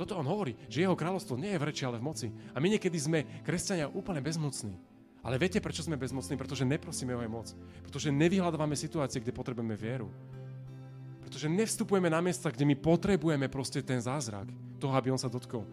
Toto 0.00 0.16
on 0.16 0.24
hovorí, 0.24 0.56
že 0.72 0.80
jeho 0.80 0.96
kráľovstvo 0.96 1.36
nie 1.36 1.52
je 1.52 1.60
v 1.60 1.66
reči, 1.68 1.84
ale 1.84 2.00
v 2.00 2.06
moci. 2.08 2.28
A 2.50 2.58
my 2.58 2.72
niekedy 2.72 2.96
sme, 2.96 3.44
kresťania, 3.44 3.92
úplne 3.92 4.24
bezmocní. 4.24 4.80
Ale 5.24 5.36
viete, 5.36 5.60
prečo 5.60 5.84
sme 5.84 6.00
bezmocní? 6.00 6.40
Pretože 6.40 6.68
neprosíme 6.68 7.12
o 7.12 7.20
moc. 7.28 7.52
Pretože 7.84 8.12
nevyhľadávame 8.12 8.76
situácie, 8.76 9.20
kde 9.20 9.32
potrebujeme 9.32 9.76
vieru. 9.76 10.08
Pretože 11.24 11.48
nevstupujeme 11.48 12.12
na 12.12 12.20
miesta, 12.20 12.52
kde 12.52 12.68
my 12.68 12.76
potrebujeme 12.76 13.48
proste 13.48 13.80
ten 13.80 14.00
zázrak 14.00 14.48
toho, 14.76 14.92
aby 14.92 15.08
on 15.12 15.20
sa 15.20 15.32
dotkol. 15.32 15.64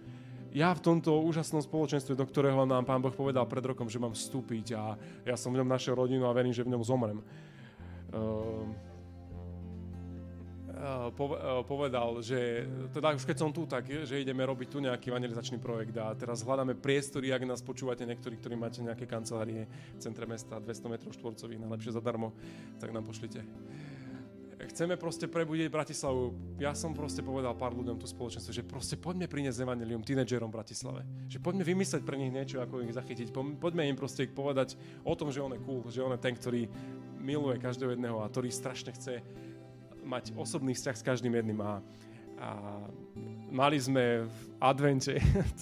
ja 0.55 0.71
v 0.71 0.83
tomto 0.83 1.19
úžasnom 1.23 1.59
spoločenstve, 1.63 2.15
do 2.15 2.23
ktorého 2.27 2.63
nám 2.63 2.87
Pán 2.87 3.03
Boh 3.03 3.11
povedal 3.11 3.43
pred 3.47 3.63
rokom, 3.63 3.91
že 3.91 3.99
mám 3.99 4.15
vstúpiť 4.15 4.75
a 4.75 4.95
ja 5.27 5.35
som 5.35 5.51
v 5.51 5.59
ňom 5.59 5.67
našiel 5.67 5.95
rodinu 5.95 6.27
a 6.27 6.35
verím, 6.35 6.55
že 6.55 6.63
v 6.63 6.71
ňom 6.71 6.83
zomrem. 6.83 7.19
Uh, 8.11 8.67
povedal, 11.67 12.17
že 12.25 12.65
teda 12.89 13.13
už 13.13 13.21
keď 13.21 13.37
som 13.37 13.53
tu, 13.53 13.69
tak 13.69 13.85
že 13.85 14.17
ideme 14.17 14.41
robiť 14.41 14.67
tu 14.71 14.81
nejaký 14.81 15.13
evangelizačný 15.13 15.61
projekt 15.61 15.93
a 16.01 16.09
teraz 16.17 16.41
hľadáme 16.41 16.73
priestory, 16.73 17.29
ak 17.29 17.45
nás 17.45 17.61
počúvate 17.61 18.01
niektorí, 18.01 18.41
ktorí 18.41 18.57
máte 18.57 18.81
nejaké 18.81 19.05
kancelárie 19.05 19.69
v 19.69 19.99
centre 20.01 20.25
mesta, 20.25 20.57
200 20.57 20.89
m 20.89 20.95
štvorcových, 21.13 21.61
najlepšie 21.61 21.93
zadarmo, 21.93 22.33
tak 22.81 22.89
nám 22.89 23.05
pošlite 23.05 23.45
chceme 24.69 24.93
proste 24.97 25.25
prebudiť 25.25 25.73
Bratislavu. 25.73 26.57
Ja 26.61 26.77
som 26.77 26.93
proste 26.93 27.25
povedal 27.25 27.57
pár 27.57 27.73
ľuďom 27.73 27.97
tu 27.97 28.05
spoločenstve, 28.05 28.53
že 28.53 28.63
proste 28.65 28.93
poďme 28.93 29.25
priniesť 29.25 29.65
evanelium 29.65 30.05
tínedžerom 30.05 30.53
v 30.53 30.57
Bratislave. 30.61 31.01
Že 31.31 31.41
poďme 31.41 31.63
vymyslieť 31.65 32.03
pre 32.05 32.17
nich 32.19 32.29
niečo, 32.29 32.61
ako 32.61 32.85
ich 32.85 32.93
zachytiť. 32.93 33.33
Poďme 33.33 33.89
im 33.89 33.97
proste 33.97 34.29
povedať 34.29 34.77
o 35.01 35.17
tom, 35.17 35.33
že 35.33 35.41
on 35.41 35.57
je 35.57 35.61
cool, 35.65 35.81
že 35.89 36.05
on 36.05 36.13
je 36.13 36.21
ten, 36.21 36.37
ktorý 36.37 36.69
miluje 37.21 37.61
každého 37.61 37.93
jedného 37.93 38.17
a 38.19 38.29
ktorý 38.29 38.49
strašne 38.49 38.91
chce 38.91 39.21
mať 40.01 40.33
osobný 40.33 40.73
vzťah 40.73 40.95
s 40.97 41.05
každým 41.05 41.33
jedným. 41.37 41.61
A, 41.61 41.79
a 42.41 42.49
mali 43.53 43.77
sme 43.77 44.25
v 44.25 44.37
advente 44.57 45.15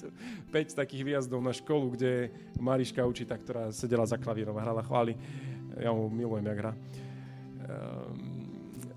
5 0.56 0.80
takých 0.80 1.04
výjazdov 1.04 1.44
na 1.44 1.52
školu, 1.52 2.00
kde 2.00 2.32
Mariška 2.58 3.04
učita, 3.04 3.36
ktorá 3.36 3.70
sedela 3.76 4.08
za 4.08 4.16
klavírom 4.16 4.56
a 4.56 4.64
hrala 4.64 4.82
chvály. 4.82 5.20
Ja 5.78 5.92
mu 5.92 6.08
milujem, 6.08 6.48
jak 6.50 6.60
hra. 6.60 6.74
Um, 6.74 8.50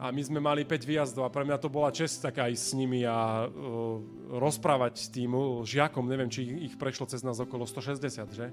a 0.03 0.11
my 0.11 0.23
sme 0.23 0.41
mali 0.43 0.67
5 0.67 0.83
výjazdov 0.83 1.27
a 1.27 1.35
pre 1.35 1.47
mňa 1.47 1.63
to 1.63 1.71
bola 1.71 1.95
čest 1.95 2.23
taká 2.23 2.51
ísť 2.51 2.65
s 2.65 2.73
nimi 2.75 3.07
a 3.07 3.47
uh, 3.47 4.03
rozprávať 4.35 5.15
tým 5.15 5.63
žiakom, 5.63 6.07
neviem, 6.11 6.31
či 6.31 6.71
ich 6.71 6.75
prešlo 6.75 7.07
cez 7.07 7.23
nás 7.23 7.39
okolo 7.39 7.67
160, 7.67 8.35
že? 8.35 8.51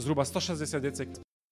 Zhruba 0.00 0.24
160 0.24 0.80
decek 0.80 1.10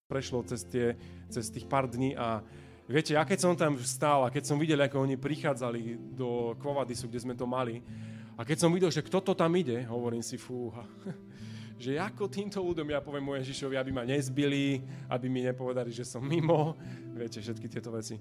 prešlo 0.09 0.41
cez, 0.41 0.65
tie, 0.65 0.97
cez 1.29 1.53
tých 1.53 1.69
pár 1.69 1.85
dní 1.85 2.17
a 2.17 2.41
viete, 2.89 3.13
ja 3.13 3.29
keď 3.29 3.39
som 3.45 3.53
tam 3.53 3.77
stál 3.77 4.25
a 4.25 4.33
keď 4.33 4.49
som 4.49 4.57
videl, 4.57 4.81
ako 4.81 5.05
oni 5.05 5.21
prichádzali 5.21 6.01
do 6.17 6.57
Kvovadisu, 6.57 7.13
kde 7.13 7.21
sme 7.29 7.37
to 7.37 7.45
mali, 7.45 7.85
a 8.33 8.41
keď 8.41 8.57
som 8.57 8.73
videl, 8.73 8.89
že 8.89 9.05
kto 9.05 9.21
to 9.21 9.37
tam 9.37 9.53
ide, 9.53 9.85
hovorím 9.85 10.25
si, 10.25 10.41
fúha, 10.41 10.89
že 11.85 12.01
ako 12.01 12.25
týmto 12.25 12.57
ľuďom 12.65 12.89
ja 12.89 13.05
poviem 13.05 13.21
moje 13.21 13.45
Ježišovi, 13.45 13.77
aby 13.77 13.91
ma 13.93 14.09
nezbili, 14.09 14.81
aby 15.13 15.29
mi 15.29 15.45
nepovedali, 15.45 15.93
že 15.93 16.09
som 16.09 16.25
mimo, 16.25 16.73
viete, 17.13 17.45
všetky 17.45 17.69
tieto 17.69 17.93
veci. 17.93 18.17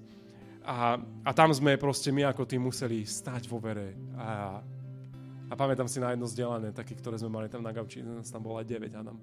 A, 0.68 1.00
a 1.24 1.30
tam 1.32 1.56
sme 1.56 1.80
proste 1.80 2.12
my 2.12 2.28
ako 2.28 2.44
tým 2.44 2.68
museli 2.68 3.08
stať 3.08 3.48
vo 3.48 3.64
vere. 3.64 3.96
A, 4.12 4.60
a 5.48 5.52
pamätám 5.56 5.88
si 5.88 6.04
na 6.04 6.12
jedno 6.12 6.28
vzdelanie, 6.28 6.68
také, 6.68 6.92
ktoré 6.92 7.16
sme 7.16 7.32
mali 7.32 7.48
tam 7.48 7.64
na 7.64 7.72
gauči, 7.72 8.04
nás 8.04 8.28
tam 8.28 8.44
bolo 8.44 8.60
aj 8.60 8.68
9 8.68 8.92
Adam, 8.92 9.16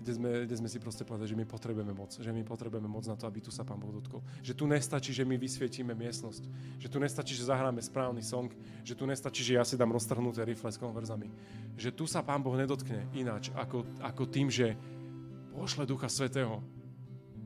kde 0.00 0.12
sme, 0.16 0.30
kde 0.48 0.56
sme 0.56 0.68
si 0.72 0.80
proste 0.80 1.04
povedali, 1.04 1.28
že 1.28 1.38
my 1.38 1.46
potrebujeme 1.46 1.92
moc, 1.92 2.16
že 2.16 2.32
my 2.32 2.42
potrebujeme 2.42 2.88
moc 2.88 3.04
na 3.04 3.14
to, 3.14 3.28
aby 3.28 3.44
tu 3.44 3.52
sa 3.52 3.62
Pán 3.62 3.76
Boh 3.76 3.92
dotkol. 3.92 4.24
Že 4.40 4.52
tu 4.56 4.64
nestačí, 4.66 5.12
že 5.12 5.28
my 5.28 5.36
vysvietíme 5.36 5.92
miestnosť, 5.92 6.42
že 6.80 6.88
tu 6.88 6.96
nestačí, 6.96 7.36
že 7.36 7.46
zahráme 7.46 7.78
správny 7.84 8.24
song, 8.24 8.50
že 8.82 8.96
tu 8.96 9.04
nestačí, 9.04 9.44
že 9.44 9.60
ja 9.60 9.64
si 9.64 9.76
dám 9.76 9.92
roztrhnuté 9.92 10.42
rifle 10.42 10.72
s 10.72 10.80
konverzami. 10.80 11.28
Že 11.76 11.90
tu 11.94 12.04
sa 12.08 12.24
Pán 12.24 12.40
Boh 12.40 12.56
nedotkne 12.56 13.06
ináč, 13.12 13.52
ako, 13.52 13.84
ako 14.00 14.22
tým, 14.26 14.48
že 14.48 14.74
pošle 15.52 15.84
Ducha 15.84 16.08
Svetého. 16.08 16.64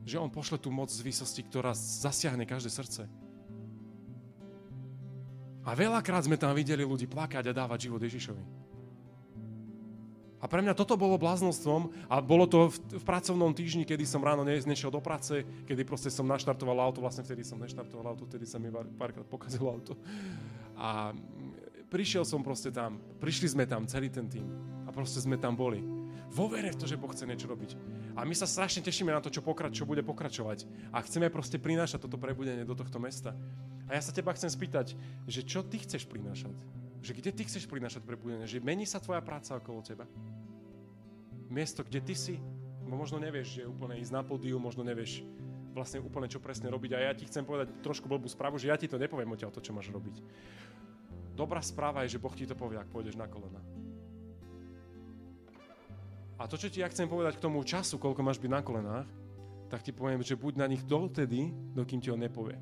Že 0.07 0.23
On 0.23 0.31
pošle 0.31 0.57
tú 0.57 0.71
moc 0.71 0.87
z 0.87 1.03
výsosti, 1.03 1.43
ktorá 1.43 1.75
zasiahne 1.75 2.47
každé 2.47 2.71
srdce 2.71 3.03
a 5.65 5.73
veľakrát 5.73 6.29
sme 6.29 6.37
tam 6.37 6.53
videli 6.53 6.85
ľudí 6.85 7.09
plakať 7.09 7.49
a 7.49 7.57
dávať 7.57 7.89
život 7.89 8.01
Ježišovi. 8.05 8.64
A 10.45 10.49
pre 10.49 10.61
mňa 10.61 10.77
toto 10.77 10.93
bolo 10.93 11.17
bláznostvom 11.17 11.89
a 12.05 12.21
bolo 12.21 12.45
to 12.45 12.69
v, 12.69 13.01
v 13.01 13.03
pracovnom 13.03 13.49
týždni, 13.49 13.81
kedy 13.81 14.05
som 14.05 14.21
ráno 14.21 14.45
ne, 14.45 14.53
nešiel 14.61 14.93
do 14.93 15.01
práce, 15.01 15.41
kedy 15.65 15.81
proste 15.81 16.13
som 16.13 16.29
naštartoval 16.29 16.77
auto, 16.85 17.01
vlastne 17.01 17.25
vtedy 17.25 17.41
som 17.41 17.57
neštartoval 17.57 18.13
auto, 18.13 18.29
vtedy 18.29 18.45
sa 18.45 18.61
mi 18.61 18.69
párkrát 18.93 19.25
pokazilo 19.25 19.73
auto. 19.73 19.97
A 20.77 21.17
prišiel 21.89 22.21
som 22.29 22.45
proste 22.45 22.69
tam, 22.69 23.01
prišli 23.17 23.57
sme 23.57 23.65
tam, 23.65 23.89
celý 23.89 24.13
ten 24.13 24.29
tým 24.29 24.45
a 24.85 24.93
proste 24.93 25.17
sme 25.17 25.41
tam 25.41 25.57
boli. 25.57 25.81
Vo 26.29 26.45
vere 26.51 26.69
v 26.69 26.77
to, 26.77 26.85
že 26.85 26.99
Boh 26.99 27.09
chce 27.09 27.23
niečo 27.23 27.47
robiť. 27.47 27.79
A 28.13 28.27
my 28.27 28.35
sa 28.35 28.43
strašne 28.43 28.83
tešíme 28.83 29.07
na 29.07 29.23
to, 29.23 29.31
čo, 29.31 29.39
pokrač, 29.39 29.79
čo 29.79 29.87
bude 29.87 30.03
pokračovať. 30.03 30.67
A 30.91 30.99
chceme 30.99 31.31
proste 31.31 31.55
prinášať 31.55 32.05
toto 32.05 32.19
prebudenie 32.19 32.67
do 32.67 32.75
tohto 32.75 32.99
mesta. 32.99 33.31
A 33.87 33.95
ja 33.95 34.01
sa 34.03 34.11
teba 34.11 34.35
chcem 34.35 34.51
spýtať, 34.51 34.99
že 35.31 35.41
čo 35.47 35.63
ty 35.63 35.79
chceš 35.79 36.03
prinášať? 36.03 36.51
Že 37.05 37.11
kde 37.21 37.31
ty 37.31 37.41
chceš 37.47 37.69
prinášať 37.71 38.03
prebudenie? 38.03 38.49
Že 38.49 38.65
mení 38.65 38.83
sa 38.83 38.99
tvoja 38.99 39.23
práca 39.23 39.55
okolo 39.55 39.79
teba? 39.79 40.03
Miesto, 41.49 41.85
kde 41.85 42.01
ty 42.01 42.15
si? 42.17 42.35
Bo 42.85 42.97
možno 42.97 43.17
nevieš, 43.17 43.61
že 43.61 43.69
úplne 43.69 43.97
ísť 43.97 44.13
na 44.13 44.21
pódiu, 44.21 44.57
možno 44.61 44.85
nevieš 44.85 45.25
vlastne 45.75 45.99
úplne 45.99 46.31
čo 46.31 46.39
presne 46.39 46.71
robiť. 46.71 46.91
A 46.95 47.11
ja 47.11 47.11
ti 47.11 47.27
chcem 47.27 47.43
povedať 47.43 47.83
trošku 47.83 48.07
blbú 48.07 48.31
správu, 48.31 48.55
že 48.55 48.71
ja 48.71 48.79
ti 48.79 48.87
to 48.87 48.95
nepoviem 48.95 49.27
o 49.27 49.37
to, 49.37 49.59
čo 49.59 49.75
máš 49.75 49.91
robiť. 49.91 50.23
Dobrá 51.35 51.59
správa 51.59 52.07
je, 52.07 52.15
že 52.15 52.21
Boh 52.21 52.31
ti 52.31 52.47
to 52.47 52.55
povie, 52.55 52.79
ak 52.79 52.87
pôjdeš 52.87 53.19
na 53.19 53.27
kolena. 53.27 53.59
A 56.39 56.47
to, 56.47 56.55
čo 56.55 56.71
ti 56.71 56.79
ja 56.79 56.87
chcem 56.87 57.07
povedať 57.07 57.39
k 57.39 57.43
tomu 57.43 57.63
času, 57.63 57.99
koľko 57.99 58.23
máš 58.23 58.39
byť 58.39 58.51
na 58.51 58.61
kolenách, 58.63 59.07
tak 59.67 59.83
ti 59.83 59.91
poviem, 59.91 60.23
že 60.23 60.39
buď 60.39 60.63
na 60.63 60.67
nich 60.67 60.83
dotedy, 60.83 61.51
dokým 61.75 61.99
ti 61.99 62.11
ho 62.11 62.15
nepovie. 62.19 62.55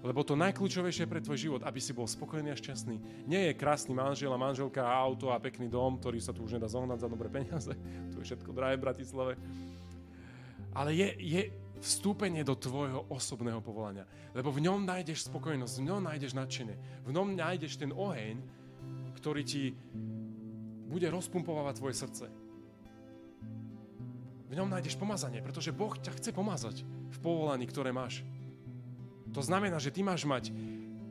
Lebo 0.00 0.24
to 0.24 0.32
najkľúčovejšie 0.32 1.04
pre 1.04 1.20
tvoj 1.20 1.36
život, 1.36 1.60
aby 1.60 1.76
si 1.76 1.92
bol 1.92 2.08
spokojný 2.08 2.48
a 2.48 2.56
šťastný, 2.56 3.28
nie 3.28 3.52
je 3.52 3.58
krásny 3.58 3.92
manžel 3.92 4.32
a 4.32 4.40
manželka, 4.40 4.80
auto 4.80 5.28
a 5.28 5.36
pekný 5.36 5.68
dom, 5.68 6.00
ktorý 6.00 6.16
sa 6.24 6.32
tu 6.32 6.40
už 6.40 6.56
nedá 6.56 6.72
zohnať 6.72 7.04
za 7.04 7.08
dobré 7.08 7.28
peniaze. 7.28 7.76
Tu 8.10 8.16
je 8.16 8.26
všetko 8.32 8.56
drahé 8.56 8.80
v 8.80 8.84
Bratislave. 8.88 9.32
Ale 10.72 10.96
je, 10.96 11.08
je 11.20 11.42
vstúpenie 11.84 12.40
do 12.44 12.56
tvojho 12.56 13.04
osobného 13.12 13.60
povolania. 13.60 14.08
Lebo 14.32 14.48
v 14.48 14.64
ňom 14.64 14.88
nájdeš 14.88 15.28
spokojnosť, 15.28 15.74
v 15.80 15.86
ňom 15.92 16.00
nájdeš 16.08 16.32
nadšenie, 16.32 16.76
v 17.04 17.10
ňom 17.12 17.36
nájdeš 17.36 17.76
ten 17.76 17.92
oheň, 17.92 18.40
ktorý 19.20 19.42
ti 19.44 19.76
bude 20.88 21.08
rozpumpovať 21.12 21.74
tvoje 21.76 21.94
srdce. 21.96 22.24
V 24.50 24.58
ňom 24.58 24.66
nájdeš 24.66 24.98
pomazanie, 24.98 25.44
pretože 25.44 25.70
Boh 25.70 25.94
ťa 25.94 26.16
chce 26.18 26.30
pomazať 26.34 26.82
v 26.84 27.18
povolaní, 27.22 27.68
ktoré 27.70 27.94
máš. 27.94 28.26
To 29.30 29.42
znamená, 29.42 29.78
že 29.78 29.94
ty 29.94 30.02
máš 30.02 30.26
mať 30.26 30.50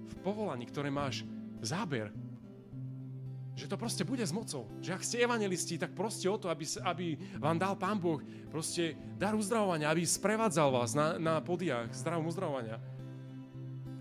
v 0.09 0.15
povolaní, 0.23 0.67
ktoré 0.67 0.91
máš 0.91 1.23
záber, 1.63 2.11
že 3.59 3.67
to 3.67 3.75
proste 3.75 4.07
bude 4.07 4.23
s 4.23 4.31
mocou. 4.31 4.71
Že 4.79 4.95
ak 4.95 5.03
ste 5.03 5.19
evangelisti, 5.19 5.75
tak 5.75 5.91
proste 5.91 6.31
o 6.31 6.39
to, 6.39 6.47
aby, 6.47 6.63
aby 6.87 7.05
vám 7.35 7.59
dal 7.59 7.75
Pán 7.75 7.99
Boh 7.99 8.23
proste 8.47 8.95
dar 9.19 9.35
uzdravovania, 9.35 9.91
aby 9.91 10.07
sprevádzal 10.07 10.67
vás 10.71 10.95
na, 10.95 11.19
na 11.19 11.43
podiach 11.43 11.91
zdravom 11.91 12.31
uzdravovania. 12.31 12.79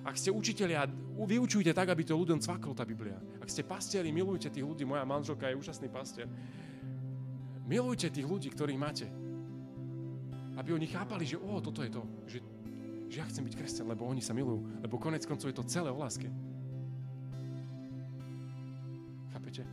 Ak 0.07 0.15
ste 0.15 0.31
učiteľia, 0.31 0.87
vyučujte 1.19 1.75
tak, 1.75 1.91
aby 1.91 2.07
to 2.07 2.15
ľuďom 2.15 2.39
cvaklo 2.39 2.71
tá 2.71 2.87
Biblia. 2.87 3.19
Ak 3.43 3.51
ste 3.51 3.67
pastieri, 3.67 4.15
milujte 4.15 4.47
tých 4.47 4.63
ľudí. 4.63 4.87
Moja 4.87 5.03
manželka 5.03 5.51
je 5.51 5.59
úžasný 5.59 5.91
pastier. 5.91 6.31
Milujte 7.67 8.09
tých 8.09 8.25
ľudí, 8.25 8.49
ktorých 8.55 8.79
máte. 8.79 9.11
Aby 10.55 10.79
oni 10.79 10.87
chápali, 10.87 11.27
že 11.27 11.37
o, 11.37 11.59
toto 11.59 11.83
je 11.83 11.91
to. 11.91 12.03
Že 12.31 12.39
že 13.09 13.25
ja 13.25 13.27
chcem 13.27 13.45
byť 13.45 13.55
kresťan, 13.57 13.89
lebo 13.89 14.05
oni 14.05 14.21
sa 14.21 14.37
milujú. 14.37 14.85
Lebo 14.85 15.01
konec 15.01 15.25
koncov 15.25 15.49
je 15.49 15.57
to 15.57 15.65
celé 15.65 15.89
o 15.89 15.97
láske. 15.97 16.29
Chápete? 19.33 19.65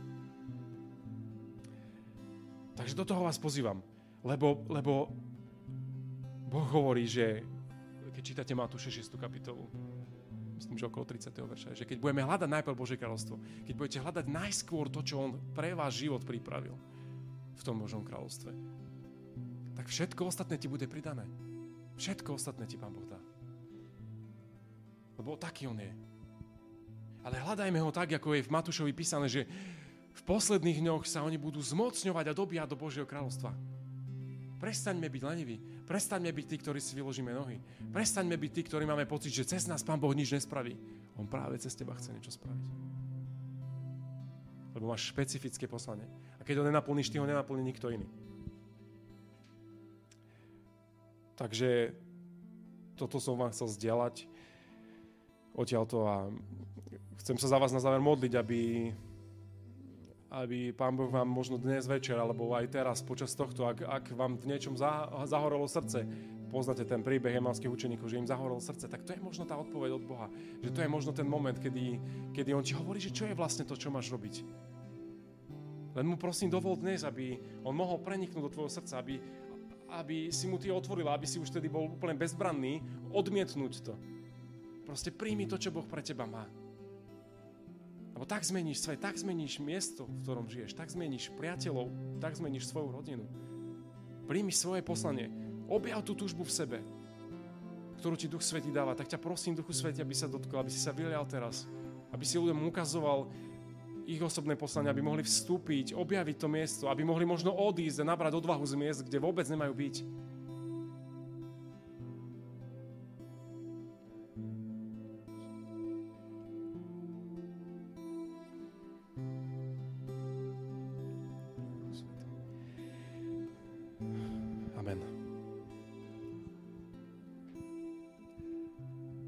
Takže 2.76 2.96
do 2.96 3.04
toho 3.04 3.28
vás 3.28 3.36
pozývam. 3.36 3.84
Lebo, 4.24 4.64
lebo 4.72 5.12
Boh 6.48 6.66
hovorí, 6.72 7.04
že 7.04 7.44
keď 8.16 8.22
čítate 8.24 8.52
Matúše 8.56 8.88
6. 8.88 9.20
kapitolu, 9.20 9.68
myslím, 10.56 10.80
že 10.80 10.88
okolo 10.88 11.04
30. 11.04 11.28
verša, 11.36 11.70
že 11.76 11.84
keď 11.84 12.00
budeme 12.00 12.24
hľadať 12.24 12.48
najprv 12.48 12.72
Božie 12.72 12.96
kráľovstvo, 12.96 13.36
keď 13.68 13.74
budete 13.76 13.98
hľadať 14.00 14.24
najskôr 14.24 14.88
to, 14.88 15.04
čo 15.04 15.20
On 15.20 15.36
pre 15.52 15.76
váš 15.76 16.00
život 16.00 16.24
pripravil 16.24 16.72
v 17.56 17.62
tom 17.62 17.76
Božom 17.76 18.00
kráľovstve, 18.00 18.50
tak 19.76 19.84
všetko 19.92 20.32
ostatné 20.32 20.56
ti 20.56 20.66
bude 20.72 20.88
pridané. 20.88 21.28
Všetko 22.00 22.40
ostatné 22.40 22.64
ti 22.64 22.80
Pán 22.80 22.92
Boh 22.92 23.04
dá. 23.04 23.20
Lebo 25.16 25.36
taký 25.36 25.68
on 25.68 25.80
je. 25.80 25.92
Ale 27.26 27.42
hľadajme 27.42 27.82
ho 27.82 27.90
tak, 27.90 28.14
ako 28.14 28.38
je 28.38 28.46
v 28.46 28.54
Matúšovi 28.54 28.92
písané, 28.94 29.26
že 29.26 29.42
v 30.16 30.22
posledných 30.24 30.78
dňoch 30.80 31.04
sa 31.04 31.26
oni 31.26 31.36
budú 31.36 31.58
zmocňovať 31.60 32.24
a 32.30 32.36
dobíjať 32.36 32.68
do 32.70 32.78
Božieho 32.78 33.04
kráľovstva. 33.08 33.50
Prestaňme 34.56 35.10
byť 35.10 35.22
leniví. 35.26 35.56
Prestaňme 35.84 36.32
byť 36.32 36.46
tí, 36.48 36.56
ktorí 36.56 36.80
si 36.80 36.96
vyložíme 36.96 37.28
nohy. 37.28 37.60
Prestaňme 37.92 38.32
byť 38.40 38.50
tí, 38.56 38.62
ktorí 38.64 38.88
máme 38.88 39.04
pocit, 39.04 39.28
že 39.28 39.44
cez 39.44 39.68
nás 39.68 39.84
Pán 39.84 40.00
Boh 40.00 40.16
nič 40.16 40.32
nespraví. 40.32 40.78
On 41.20 41.28
práve 41.28 41.60
cez 41.60 41.76
teba 41.76 41.92
chce 41.98 42.16
niečo 42.16 42.32
spraviť. 42.32 42.66
Lebo 44.72 44.88
máš 44.88 45.12
špecifické 45.12 45.68
poslanie. 45.68 46.08
A 46.40 46.44
keď 46.44 46.64
ho 46.64 46.68
nenaplníš, 46.68 47.12
ty 47.12 47.20
ho 47.20 47.28
nenaplní 47.28 47.60
nikto 47.64 47.92
iný. 47.92 48.08
Takže 51.36 51.92
toto 52.96 53.20
som 53.20 53.36
vám 53.36 53.52
chcel 53.52 53.68
zdieľať 53.68 54.24
odtiaľto 55.56 56.04
a 56.04 56.28
chcem 57.24 57.40
sa 57.40 57.56
za 57.56 57.58
vás 57.58 57.72
na 57.72 57.80
záver 57.80 57.98
modliť, 58.04 58.32
aby, 58.36 58.92
aby 60.30 60.58
Pán 60.76 60.94
Boh 60.94 61.08
vám 61.08 61.26
možno 61.26 61.56
dnes 61.56 61.88
večer, 61.88 62.20
alebo 62.20 62.52
aj 62.52 62.68
teraz 62.68 63.00
počas 63.00 63.32
tohto, 63.32 63.64
ak, 63.64 63.82
ak 63.82 64.04
vám 64.12 64.36
v 64.36 64.52
niečom 64.52 64.76
zahorelo 65.24 65.64
srdce, 65.64 66.04
poznáte 66.52 66.86
ten 66.86 67.02
príbeh 67.02 67.34
emalských 67.40 67.72
učeníkov, 67.72 68.06
že 68.06 68.20
im 68.20 68.28
zahorelo 68.28 68.62
srdce, 68.62 68.86
tak 68.86 69.02
to 69.02 69.16
je 69.16 69.20
možno 69.24 69.48
tá 69.48 69.58
odpoveď 69.58 69.90
od 69.96 70.04
Boha. 70.06 70.26
Že 70.62 70.70
to 70.70 70.80
je 70.84 70.92
možno 70.92 71.10
ten 71.10 71.26
moment, 71.26 71.56
kedy, 71.56 71.98
kedy 72.36 72.50
On 72.54 72.62
ti 72.62 72.76
hovorí, 72.76 73.02
že 73.02 73.10
čo 73.10 73.26
je 73.26 73.34
vlastne 73.34 73.66
to, 73.66 73.74
čo 73.74 73.90
máš 73.90 74.12
robiť. 74.12 74.46
Len 75.96 76.04
mu 76.04 76.20
prosím 76.20 76.52
dovol 76.52 76.76
dnes, 76.76 77.02
aby 77.02 77.40
On 77.64 77.72
mohol 77.72 78.04
preniknúť 78.04 78.44
do 78.44 78.52
tvojho 78.52 78.70
srdca, 78.70 79.00
aby, 79.00 79.16
aby 79.88 80.28
si 80.28 80.44
mu 80.44 80.60
ty 80.60 80.68
otvorila, 80.68 81.16
aby 81.16 81.24
si 81.24 81.40
už 81.40 81.48
tedy 81.48 81.72
bol 81.72 81.88
úplne 81.88 82.14
bezbranný, 82.14 82.84
odmietnúť 83.10 83.74
to. 83.80 83.96
Proste 84.86 85.10
príjmi 85.10 85.50
to, 85.50 85.58
čo 85.58 85.74
Boh 85.74 85.84
pre 85.84 86.00
teba 86.00 86.24
má. 86.24 86.46
Lebo 88.16 88.24
tak 88.24 88.46
zmeníš 88.46 88.80
svet, 88.80 89.02
tak 89.02 89.18
zmeníš 89.18 89.60
miesto, 89.60 90.08
v 90.08 90.24
ktorom 90.24 90.48
žiješ, 90.48 90.72
tak 90.72 90.88
zmeníš 90.88 91.34
priateľov, 91.36 91.92
tak 92.22 92.38
zmeníš 92.38 92.70
svoju 92.70 92.88
rodinu. 92.94 93.28
Príjmi 94.24 94.54
svoje 94.54 94.80
poslanie. 94.80 95.28
Objav 95.68 96.00
tú 96.00 96.16
túžbu 96.16 96.46
v 96.46 96.54
sebe, 96.54 96.78
ktorú 98.00 98.14
ti 98.16 98.30
Duch 98.30 98.40
Svetý 98.40 98.70
dáva. 98.70 98.96
Tak 98.96 99.10
ťa 99.10 99.20
prosím, 99.20 99.58
Duchu 99.58 99.74
Svetý, 99.74 100.00
aby 100.00 100.14
sa 100.14 100.30
dotkol, 100.30 100.62
aby 100.62 100.72
si 100.72 100.80
sa 100.80 100.94
vylial 100.94 101.26
teraz. 101.28 101.68
Aby 102.14 102.24
si 102.24 102.38
ľuďom 102.40 102.70
ukazoval 102.70 103.28
ich 104.06 104.22
osobné 104.22 104.54
poslanie, 104.54 104.88
aby 104.88 105.02
mohli 105.02 105.26
vstúpiť, 105.26 105.92
objaviť 105.98 106.36
to 106.38 106.48
miesto, 106.48 106.84
aby 106.86 107.02
mohli 107.02 107.26
možno 107.26 107.50
odísť 107.50 108.06
a 108.06 108.08
nabrať 108.14 108.38
odvahu 108.38 108.62
z 108.62 108.78
miest, 108.78 109.00
kde 109.02 109.18
vôbec 109.18 109.44
nemajú 109.50 109.74
byť 109.74 109.94